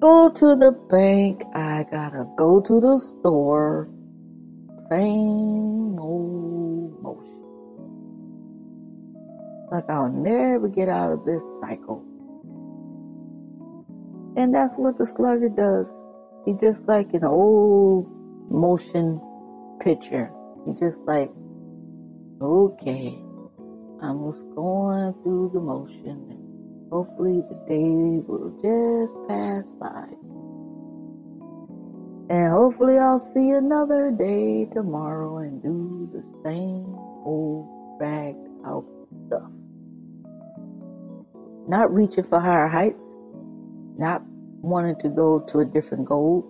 go 0.00 0.30
to 0.30 0.54
the 0.54 0.72
bank. 0.90 1.42
I 1.54 1.86
gotta 1.90 2.26
go 2.36 2.60
to 2.60 2.80
the 2.80 2.98
store. 2.98 3.88
Same 4.90 5.98
old 5.98 6.53
Like 9.70 9.88
I'll 9.88 10.10
never 10.10 10.68
get 10.68 10.88
out 10.88 11.12
of 11.12 11.24
this 11.24 11.44
cycle. 11.60 12.04
And 14.36 14.54
that's 14.54 14.76
what 14.76 14.98
the 14.98 15.06
sluggard 15.06 15.56
does. 15.56 16.00
He 16.44 16.54
just 16.54 16.86
like 16.86 17.14
an 17.14 17.24
old 17.24 18.10
motion 18.50 19.20
picture. 19.80 20.30
He 20.66 20.74
just 20.74 21.02
like, 21.04 21.30
okay, 22.40 23.18
I'm 24.02 24.26
just 24.26 24.44
going 24.54 25.14
through 25.22 25.50
the 25.54 25.60
motion. 25.60 26.88
Hopefully 26.90 27.42
the 27.48 27.54
day 27.66 28.20
will 28.26 28.50
just 28.62 29.18
pass 29.28 29.72
by. 29.72 30.06
And 32.30 32.52
hopefully 32.52 32.98
I'll 32.98 33.18
see 33.18 33.50
another 33.50 34.10
day 34.10 34.66
tomorrow 34.72 35.38
and 35.38 35.62
do 35.62 36.10
the 36.12 36.24
same 36.24 36.94
old 37.24 37.98
dragged 37.98 38.48
out 38.66 38.84
stuff. 39.26 39.50
Not 41.68 41.92
reaching 41.92 42.24
for 42.24 42.40
higher 42.40 42.68
heights, 42.68 43.14
not 43.96 44.22
wanting 44.62 44.96
to 44.96 45.08
go 45.08 45.40
to 45.48 45.60
a 45.60 45.64
different 45.64 46.04
goal, 46.06 46.44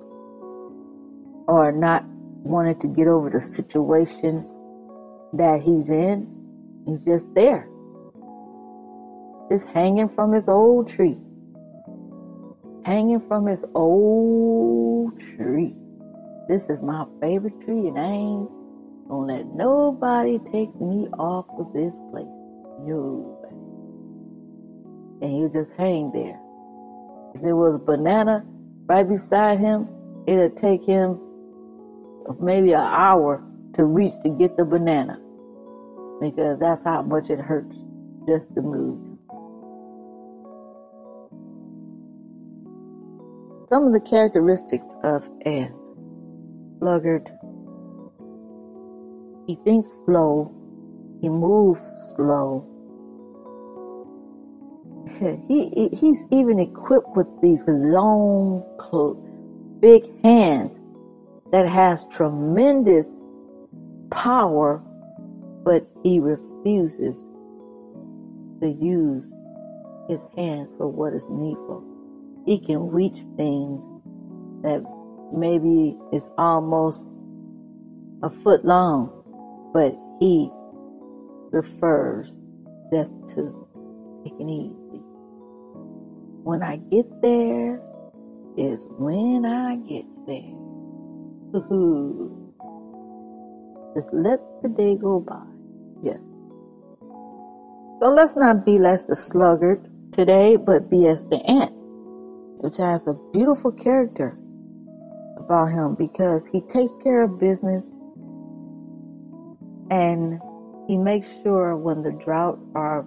or 1.46 1.72
not 1.72 2.04
wanting 2.42 2.78
to 2.80 2.88
get 2.88 3.08
over 3.08 3.30
the 3.30 3.40
situation 3.40 4.46
that 5.32 5.60
he's 5.60 5.90
in. 5.90 6.30
He's 6.86 7.04
just 7.04 7.34
there. 7.34 7.68
Just 9.50 9.68
hanging 9.68 10.08
from 10.08 10.32
his 10.32 10.48
old 10.48 10.88
tree. 10.88 11.18
Hanging 12.84 13.20
from 13.20 13.46
his 13.46 13.64
old 13.74 15.18
tree. 15.18 15.74
This 16.48 16.68
is 16.68 16.82
my 16.82 17.06
favorite 17.20 17.60
tree, 17.60 17.88
and 17.88 17.98
I 17.98 18.10
ain't 18.10 18.50
gonna 19.08 19.32
let 19.32 19.46
nobody 19.46 20.38
take 20.38 20.74
me 20.80 21.08
off 21.18 21.46
of 21.58 21.72
this 21.72 21.98
place. 22.10 22.28
Nobody. 22.80 23.54
And 25.22 25.32
he'll 25.32 25.48
just 25.48 25.72
hang 25.74 26.12
there. 26.12 26.40
If 27.34 27.42
there 27.42 27.56
was 27.56 27.76
a 27.76 27.78
banana 27.78 28.44
right 28.86 29.08
beside 29.08 29.58
him, 29.58 29.88
it'd 30.26 30.56
take 30.56 30.84
him 30.84 31.20
maybe 32.40 32.72
an 32.72 32.80
hour 32.80 33.42
to 33.74 33.84
reach 33.84 34.12
to 34.22 34.28
get 34.28 34.56
the 34.56 34.64
banana 34.64 35.20
because 36.20 36.58
that's 36.58 36.82
how 36.82 37.02
much 37.02 37.30
it 37.30 37.40
hurts 37.40 37.78
just 38.26 38.54
to 38.54 38.62
move. 38.62 38.98
Some 43.68 43.86
of 43.86 43.92
the 43.92 44.00
characteristics 44.00 44.86
of 45.02 45.28
a 45.46 45.70
sluggard 46.78 47.30
he 49.46 49.56
thinks 49.56 49.90
slow, 50.06 50.50
he 51.20 51.28
moves 51.28 51.80
slow. 52.14 52.70
He, 55.48 55.88
he's 55.92 56.24
even 56.30 56.58
equipped 56.58 57.16
with 57.16 57.28
these 57.40 57.68
long, 57.68 58.62
big 59.80 60.02
hands 60.22 60.80
that 61.52 61.68
has 61.68 62.06
tremendous 62.08 63.22
power, 64.10 64.82
but 65.64 65.86
he 66.02 66.18
refuses 66.18 67.30
to 68.60 68.68
use 68.68 69.32
his 70.08 70.26
hands 70.36 70.76
for 70.76 70.88
what 70.88 71.12
is 71.12 71.28
needful. 71.28 71.84
He 72.46 72.58
can 72.58 72.88
reach 72.88 73.18
things 73.36 73.88
that 74.62 74.82
maybe 75.32 75.96
is 76.12 76.30
almost 76.38 77.08
a 78.22 78.30
foot 78.30 78.64
long, 78.64 79.10
but 79.72 79.94
he 80.20 80.50
prefers 81.54 82.36
just 82.92 83.24
to 83.28 83.68
take 84.24 84.34
it 84.40 84.50
easy. 84.50 85.04
When 86.42 86.64
I 86.64 86.78
get 86.90 87.06
there 87.22 87.80
is 88.58 88.84
when 88.98 89.46
I 89.46 89.76
get 89.86 90.04
there. 90.26 90.50
Just 93.94 94.12
let 94.12 94.40
the 94.64 94.68
day 94.68 94.96
go 94.96 95.20
by. 95.20 95.46
Yes. 96.02 96.34
So 97.98 98.10
let's 98.10 98.36
not 98.36 98.66
be 98.66 98.78
as 98.78 99.06
the 99.06 99.14
sluggard 99.14 99.88
today, 100.12 100.56
but 100.56 100.90
be 100.90 101.06
as 101.06 101.24
the 101.26 101.40
ant, 101.48 101.70
which 102.58 102.78
has 102.78 103.06
a 103.06 103.14
beautiful 103.32 103.70
character 103.70 104.36
about 105.36 105.66
him 105.66 105.94
because 105.94 106.46
he 106.46 106.62
takes 106.62 106.96
care 106.96 107.22
of 107.22 107.38
business 107.38 107.96
and 109.90 110.40
he 110.86 110.96
makes 110.96 111.42
sure 111.42 111.76
when 111.76 112.02
the 112.02 112.12
drought 112.12 112.58
or 112.74 113.02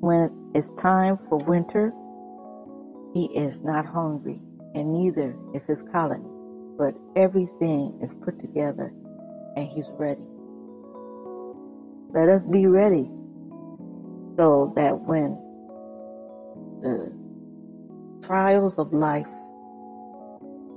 when 0.00 0.30
it's 0.54 0.70
time 0.70 1.16
for 1.16 1.38
winter, 1.38 1.92
he 3.14 3.26
is 3.36 3.62
not 3.62 3.86
hungry 3.86 4.40
and 4.74 4.92
neither 4.92 5.36
is 5.54 5.66
his 5.66 5.82
colony 5.82 6.32
but 6.78 6.94
everything 7.16 7.96
is 8.02 8.14
put 8.14 8.38
together 8.40 8.92
and 9.56 9.68
He's 9.68 9.90
ready. 9.98 10.22
Let 12.12 12.28
us 12.28 12.44
be 12.44 12.66
ready 12.66 13.10
so 14.36 14.72
that 14.76 14.98
when 15.00 15.38
the 16.80 17.12
trials 18.26 18.78
of 18.78 18.92
life 18.92 19.30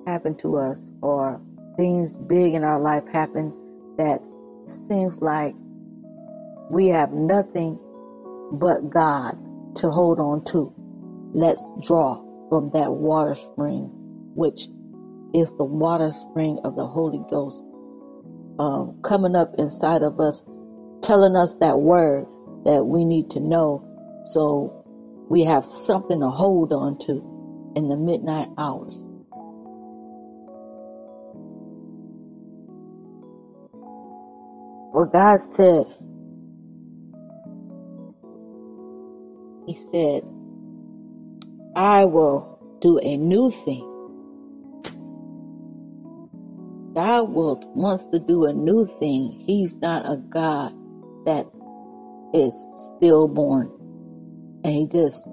happen 0.05 0.35
to 0.35 0.57
us 0.57 0.91
or 1.01 1.41
things 1.77 2.15
big 2.15 2.53
in 2.53 2.63
our 2.63 2.79
life 2.79 3.07
happen 3.07 3.53
that 3.97 4.21
seems 4.67 5.21
like 5.21 5.55
we 6.69 6.87
have 6.87 7.11
nothing 7.11 7.79
but 8.51 8.89
God 8.89 9.35
to 9.77 9.89
hold 9.89 10.19
on 10.19 10.43
to. 10.45 10.73
Let's 11.33 11.65
draw 11.85 12.21
from 12.49 12.71
that 12.73 12.93
water 12.93 13.35
spring 13.35 13.91
which 14.35 14.67
is 15.33 15.51
the 15.57 15.65
water 15.65 16.11
spring 16.11 16.59
of 16.63 16.75
the 16.75 16.87
Holy 16.87 17.21
Ghost 17.29 17.63
um, 18.59 18.95
coming 19.03 19.35
up 19.35 19.53
inside 19.57 20.03
of 20.03 20.19
us, 20.19 20.43
telling 21.01 21.35
us 21.35 21.55
that 21.61 21.79
word 21.79 22.25
that 22.65 22.85
we 22.85 23.05
need 23.05 23.29
to 23.31 23.39
know 23.39 23.83
so 24.23 24.73
we 25.29 25.43
have 25.43 25.65
something 25.65 26.19
to 26.21 26.29
hold 26.29 26.73
on 26.73 26.97
to 26.99 27.73
in 27.75 27.87
the 27.87 27.97
midnight 27.97 28.49
hours. 28.57 29.05
What 34.91 35.11
God 35.11 35.39
said, 35.39 35.85
He 39.65 39.75
said, 39.75 40.23
I 41.75 42.05
will 42.05 42.59
do 42.81 42.99
a 42.99 43.17
new 43.17 43.51
thing. 43.51 43.91
God 46.93 47.29
will 47.29 47.61
wants 47.75 48.05
to 48.07 48.19
do 48.19 48.45
a 48.45 48.53
new 48.53 48.85
thing. 48.85 49.43
He's 49.45 49.75
not 49.75 50.05
a 50.05 50.17
God 50.17 50.73
that 51.25 51.45
is 52.33 52.67
stillborn 52.97 53.71
and 54.65 54.73
he 54.73 54.87
just 54.87 55.27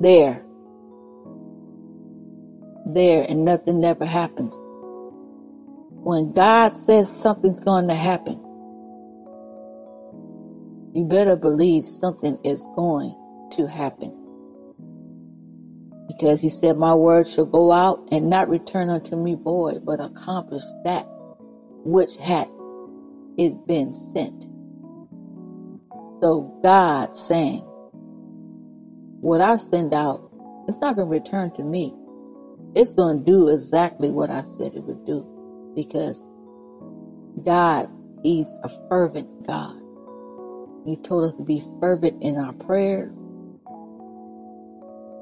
there, 0.00 0.44
there, 2.86 3.24
and 3.28 3.44
nothing 3.44 3.80
never 3.80 4.04
happens. 4.04 4.54
When 6.04 6.32
God 6.32 6.76
says 6.76 7.10
something's 7.10 7.60
going 7.60 7.88
to 7.88 7.94
happen, 7.94 8.38
you 10.98 11.04
better 11.04 11.36
believe 11.36 11.86
something 11.86 12.36
is 12.42 12.68
going 12.74 13.14
to 13.52 13.68
happen 13.68 14.12
because 16.08 16.40
he 16.40 16.48
said, 16.48 16.76
My 16.76 16.92
word 16.92 17.28
shall 17.28 17.46
go 17.46 17.70
out 17.70 18.08
and 18.10 18.28
not 18.28 18.48
return 18.48 18.90
unto 18.90 19.14
me 19.14 19.36
void, 19.36 19.86
but 19.86 20.00
accomplish 20.00 20.64
that 20.84 21.06
which 21.84 22.16
had 22.16 22.48
it 23.36 23.64
been 23.68 23.94
sent. 23.94 24.48
So 26.20 26.58
God 26.64 27.16
saying, 27.16 27.60
What 29.20 29.40
I 29.40 29.56
send 29.56 29.94
out, 29.94 30.32
it's 30.66 30.80
not 30.80 30.96
going 30.96 31.06
to 31.06 31.12
return 31.12 31.52
to 31.52 31.62
me. 31.62 31.94
It's 32.74 32.92
going 32.92 33.18
to 33.18 33.24
do 33.24 33.48
exactly 33.48 34.10
what 34.10 34.30
I 34.30 34.42
said 34.42 34.74
it 34.74 34.82
would 34.82 35.06
do 35.06 35.24
because 35.76 36.24
God, 37.44 37.88
He's 38.24 38.58
a 38.64 38.70
fervent 38.88 39.46
God. 39.46 39.80
He 40.88 40.96
told 40.96 41.24
us 41.24 41.34
to 41.36 41.44
be 41.44 41.62
fervent 41.80 42.22
in 42.22 42.36
our 42.36 42.52
prayers 42.54 43.18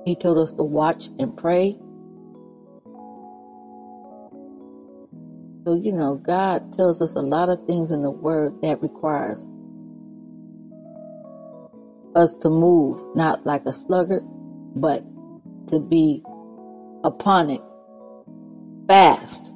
he 0.06 0.14
told 0.14 0.38
us 0.38 0.52
to 0.52 0.62
watch 0.62 1.08
and 1.18 1.36
pray. 1.36 1.76
So, 5.64 5.74
you 5.74 5.90
know, 5.90 6.14
God 6.14 6.72
tells 6.72 7.02
us 7.02 7.16
a 7.16 7.20
lot 7.20 7.48
of 7.48 7.66
things 7.66 7.90
in 7.90 8.02
the 8.02 8.10
Word 8.10 8.62
that 8.62 8.80
requires 8.80 9.44
us 12.14 12.34
to 12.34 12.48
move, 12.48 13.16
not 13.16 13.44
like 13.44 13.66
a 13.66 13.72
sluggard, 13.72 14.22
but 14.76 15.02
to 15.66 15.80
be 15.80 16.22
upon 17.02 17.50
it, 17.50 17.60
fast, 18.86 19.52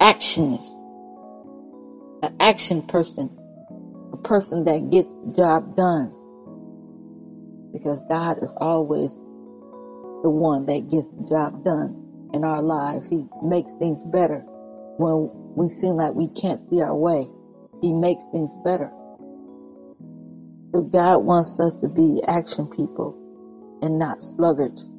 actionist, 0.00 0.68
an 2.24 2.34
action 2.40 2.82
person, 2.82 3.37
a 4.18 4.22
person 4.28 4.64
that 4.64 4.90
gets 4.90 5.16
the 5.16 5.32
job 5.32 5.76
done. 5.76 6.12
Because 7.72 8.00
God 8.08 8.42
is 8.42 8.54
always 8.56 9.14
the 10.22 10.30
one 10.30 10.66
that 10.66 10.90
gets 10.90 11.08
the 11.08 11.24
job 11.24 11.64
done 11.64 12.30
in 12.34 12.44
our 12.44 12.62
lives. 12.62 13.08
He 13.08 13.24
makes 13.42 13.74
things 13.74 14.04
better 14.04 14.44
when 14.98 15.30
we 15.54 15.68
seem 15.68 15.96
like 15.96 16.14
we 16.14 16.28
can't 16.28 16.60
see 16.60 16.80
our 16.80 16.96
way. 16.96 17.28
He 17.80 17.92
makes 17.92 18.22
things 18.32 18.54
better. 18.64 18.90
So 20.72 20.82
God 20.82 21.18
wants 21.18 21.58
us 21.60 21.74
to 21.76 21.88
be 21.88 22.20
action 22.26 22.66
people 22.66 23.16
and 23.82 23.98
not 23.98 24.20
sluggards, 24.20 24.92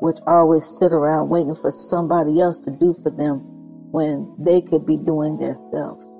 which 0.00 0.18
always 0.26 0.64
sit 0.64 0.92
around 0.92 1.30
waiting 1.30 1.54
for 1.54 1.72
somebody 1.72 2.40
else 2.40 2.58
to 2.58 2.70
do 2.70 2.94
for 3.02 3.10
them 3.10 3.40
when 3.90 4.34
they 4.38 4.60
could 4.60 4.84
be 4.84 4.96
doing 4.96 5.38
themselves. 5.38 6.17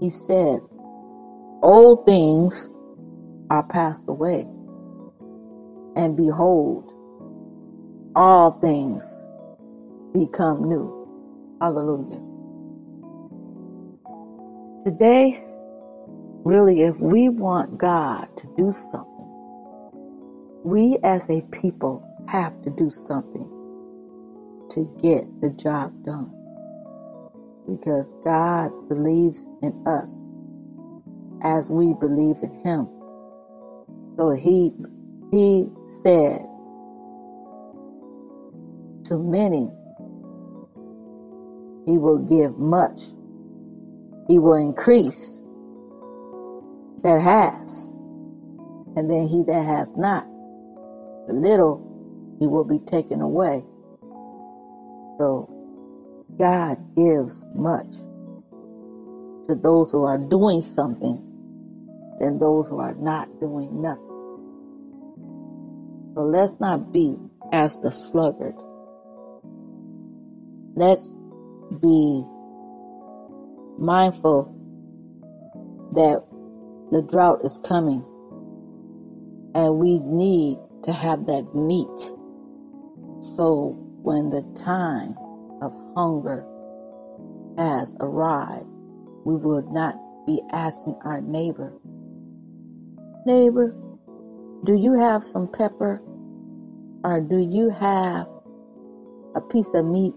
He 0.00 0.10
said, 0.10 0.60
Old 1.62 2.06
things 2.06 2.68
are 3.50 3.62
passed 3.64 4.04
away, 4.08 4.46
and 5.96 6.16
behold, 6.16 6.92
all 8.14 8.52
things 8.60 9.24
become 10.12 10.68
new. 10.68 11.56
Hallelujah. 11.60 12.22
Today, 14.84 15.42
really, 16.44 16.82
if 16.82 16.98
we 17.00 17.28
want 17.30 17.78
God 17.78 18.28
to 18.36 18.46
do 18.56 18.70
something, 18.70 19.10
we 20.64 20.98
as 21.04 21.30
a 21.30 21.42
people 21.52 22.04
have 22.28 22.60
to 22.62 22.70
do 22.70 22.90
something 22.90 23.50
to 24.70 24.84
get 25.02 25.24
the 25.40 25.50
job 25.50 26.04
done. 26.04 26.35
Because 27.68 28.14
God 28.24 28.70
believes 28.88 29.46
in 29.62 29.72
us 29.86 30.30
as 31.42 31.70
we 31.70 31.94
believe 31.94 32.36
in 32.42 32.60
Him. 32.64 32.88
So 34.16 34.30
He 34.30 34.72
He 35.32 35.68
said 36.02 36.40
to 39.04 39.18
many, 39.18 39.70
He 41.86 41.98
will 41.98 42.18
give 42.18 42.58
much. 42.58 43.00
He 44.28 44.38
will 44.38 44.56
increase 44.56 45.40
that 47.02 47.20
has. 47.20 47.86
And 48.96 49.10
then 49.10 49.28
he 49.28 49.44
that 49.46 49.66
has 49.66 49.96
not, 49.96 50.24
the 51.28 51.34
little, 51.34 52.36
he 52.40 52.46
will 52.46 52.64
be 52.64 52.78
taken 52.78 53.20
away. 53.20 53.62
So 55.18 55.48
God 56.38 56.76
gives 56.94 57.44
much 57.54 57.92
to 59.48 59.54
those 59.54 59.92
who 59.92 60.04
are 60.04 60.18
doing 60.18 60.60
something 60.60 61.22
than 62.18 62.38
those 62.38 62.68
who 62.68 62.78
are 62.78 62.94
not 62.94 63.28
doing 63.40 63.80
nothing. 63.80 64.02
So 66.14 66.22
let's 66.22 66.58
not 66.60 66.92
be 66.92 67.16
as 67.52 67.78
the 67.80 67.90
sluggard. 67.90 68.54
Let's 70.74 71.08
be 71.80 72.24
mindful 73.78 74.52
that 75.92 76.22
the 76.90 77.02
drought 77.02 77.44
is 77.44 77.58
coming 77.66 78.04
and 79.54 79.78
we 79.78 79.98
need 80.00 80.58
to 80.84 80.92
have 80.92 81.26
that 81.26 81.54
meat. 81.54 82.12
So 83.20 83.74
when 84.02 84.30
the 84.30 84.42
time 84.54 85.16
of 85.62 85.72
hunger 85.96 86.46
has 87.58 87.94
arrived, 88.00 88.66
we 89.24 89.36
will 89.36 89.62
not 89.72 89.96
be 90.26 90.40
asking 90.52 90.96
our 91.04 91.20
neighbor, 91.20 91.72
neighbor, 93.24 93.74
do 94.64 94.74
you 94.74 94.94
have 94.94 95.24
some 95.24 95.48
pepper? 95.48 96.02
Or 97.04 97.20
do 97.20 97.38
you 97.38 97.70
have 97.70 98.26
a 99.36 99.40
piece 99.40 99.74
of 99.74 99.84
meat 99.84 100.14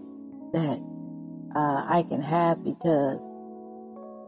that 0.54 0.80
uh, 1.54 1.84
I 1.88 2.04
can 2.08 2.20
have 2.20 2.64
because 2.64 3.24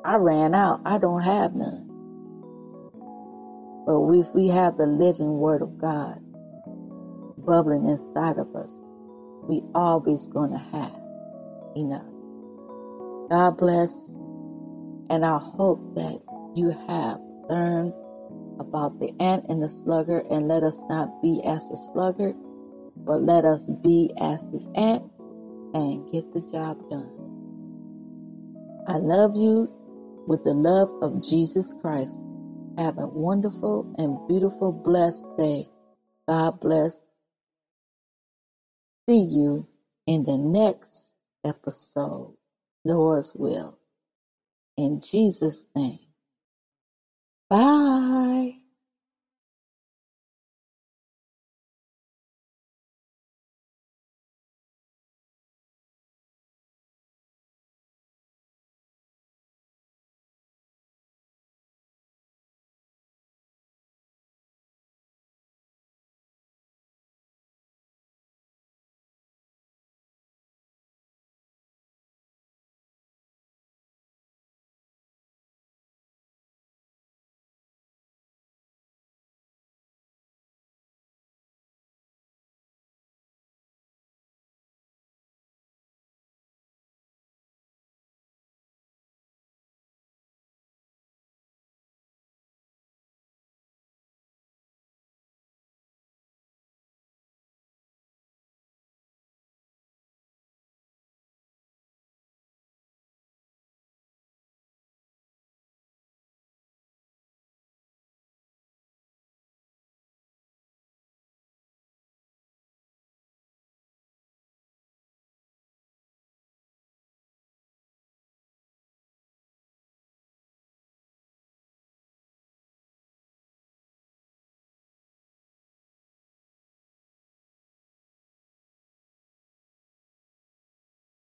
I 0.05 0.17
ran 0.17 0.55
out. 0.55 0.81
I 0.85 0.99
don't 0.99 1.23
have 1.23 1.55
none. 1.55 1.89
But 3.87 3.99
if 4.15 4.35
we 4.35 4.49
have 4.49 4.77
the 4.77 4.87
living 4.87 5.39
word 5.39 5.63
of 5.63 5.79
God 5.79 6.21
bubbling 7.39 7.87
inside 7.87 8.39
of 8.39 8.55
us, 8.55 8.85
we 9.49 9.63
always 9.75 10.27
going 10.27 10.51
to 10.53 10.59
have 10.59 11.02
enough. 11.77 12.07
God 13.31 13.59
bless. 13.59 14.15
And 15.11 15.25
I 15.25 15.39
hope 15.39 15.81
that 15.97 16.21
you 16.55 16.71
have 16.89 17.19
learned 17.49 17.95
about 18.61 18.99
the 19.01 19.13
ant 19.21 19.45
and 19.49 19.63
the 19.63 19.71
sluggard 19.71 20.25
and 20.31 20.49
let 20.49 20.63
us 20.63 20.79
not 20.89 21.09
be 21.23 21.43
as 21.47 21.69
the 21.69 21.77
sluggard, 21.77 22.35
but 23.07 23.23
let 23.23 23.45
us 23.45 23.71
be 23.83 24.11
as 24.21 24.43
the 24.53 24.61
ant 24.77 25.03
and 25.75 26.11
get 26.13 26.33
the 26.33 26.43
job 26.53 26.79
done. 26.91 27.11
I 28.89 28.99
love 28.99 29.37
you 29.37 29.71
with 30.27 30.45
the 30.45 30.55
love 30.55 30.91
of 31.03 31.23
Jesus 31.23 31.75
Christ. 31.81 32.25
Have 32.79 32.99
a 32.99 33.07
wonderful 33.07 33.87
and 33.99 34.19
beautiful, 34.29 34.73
blessed 34.73 35.27
day. 35.39 35.69
God 36.29 36.61
bless. 36.61 37.11
See 39.09 39.21
you 39.21 39.67
in 40.07 40.25
the 40.25 40.39
next 40.39 41.09
episode, 41.45 42.37
Lord's 42.85 43.33
will. 43.35 43.79
In 44.77 45.01
Jesus' 45.01 45.67
name. 45.77 46.01
Bye. 47.51 48.62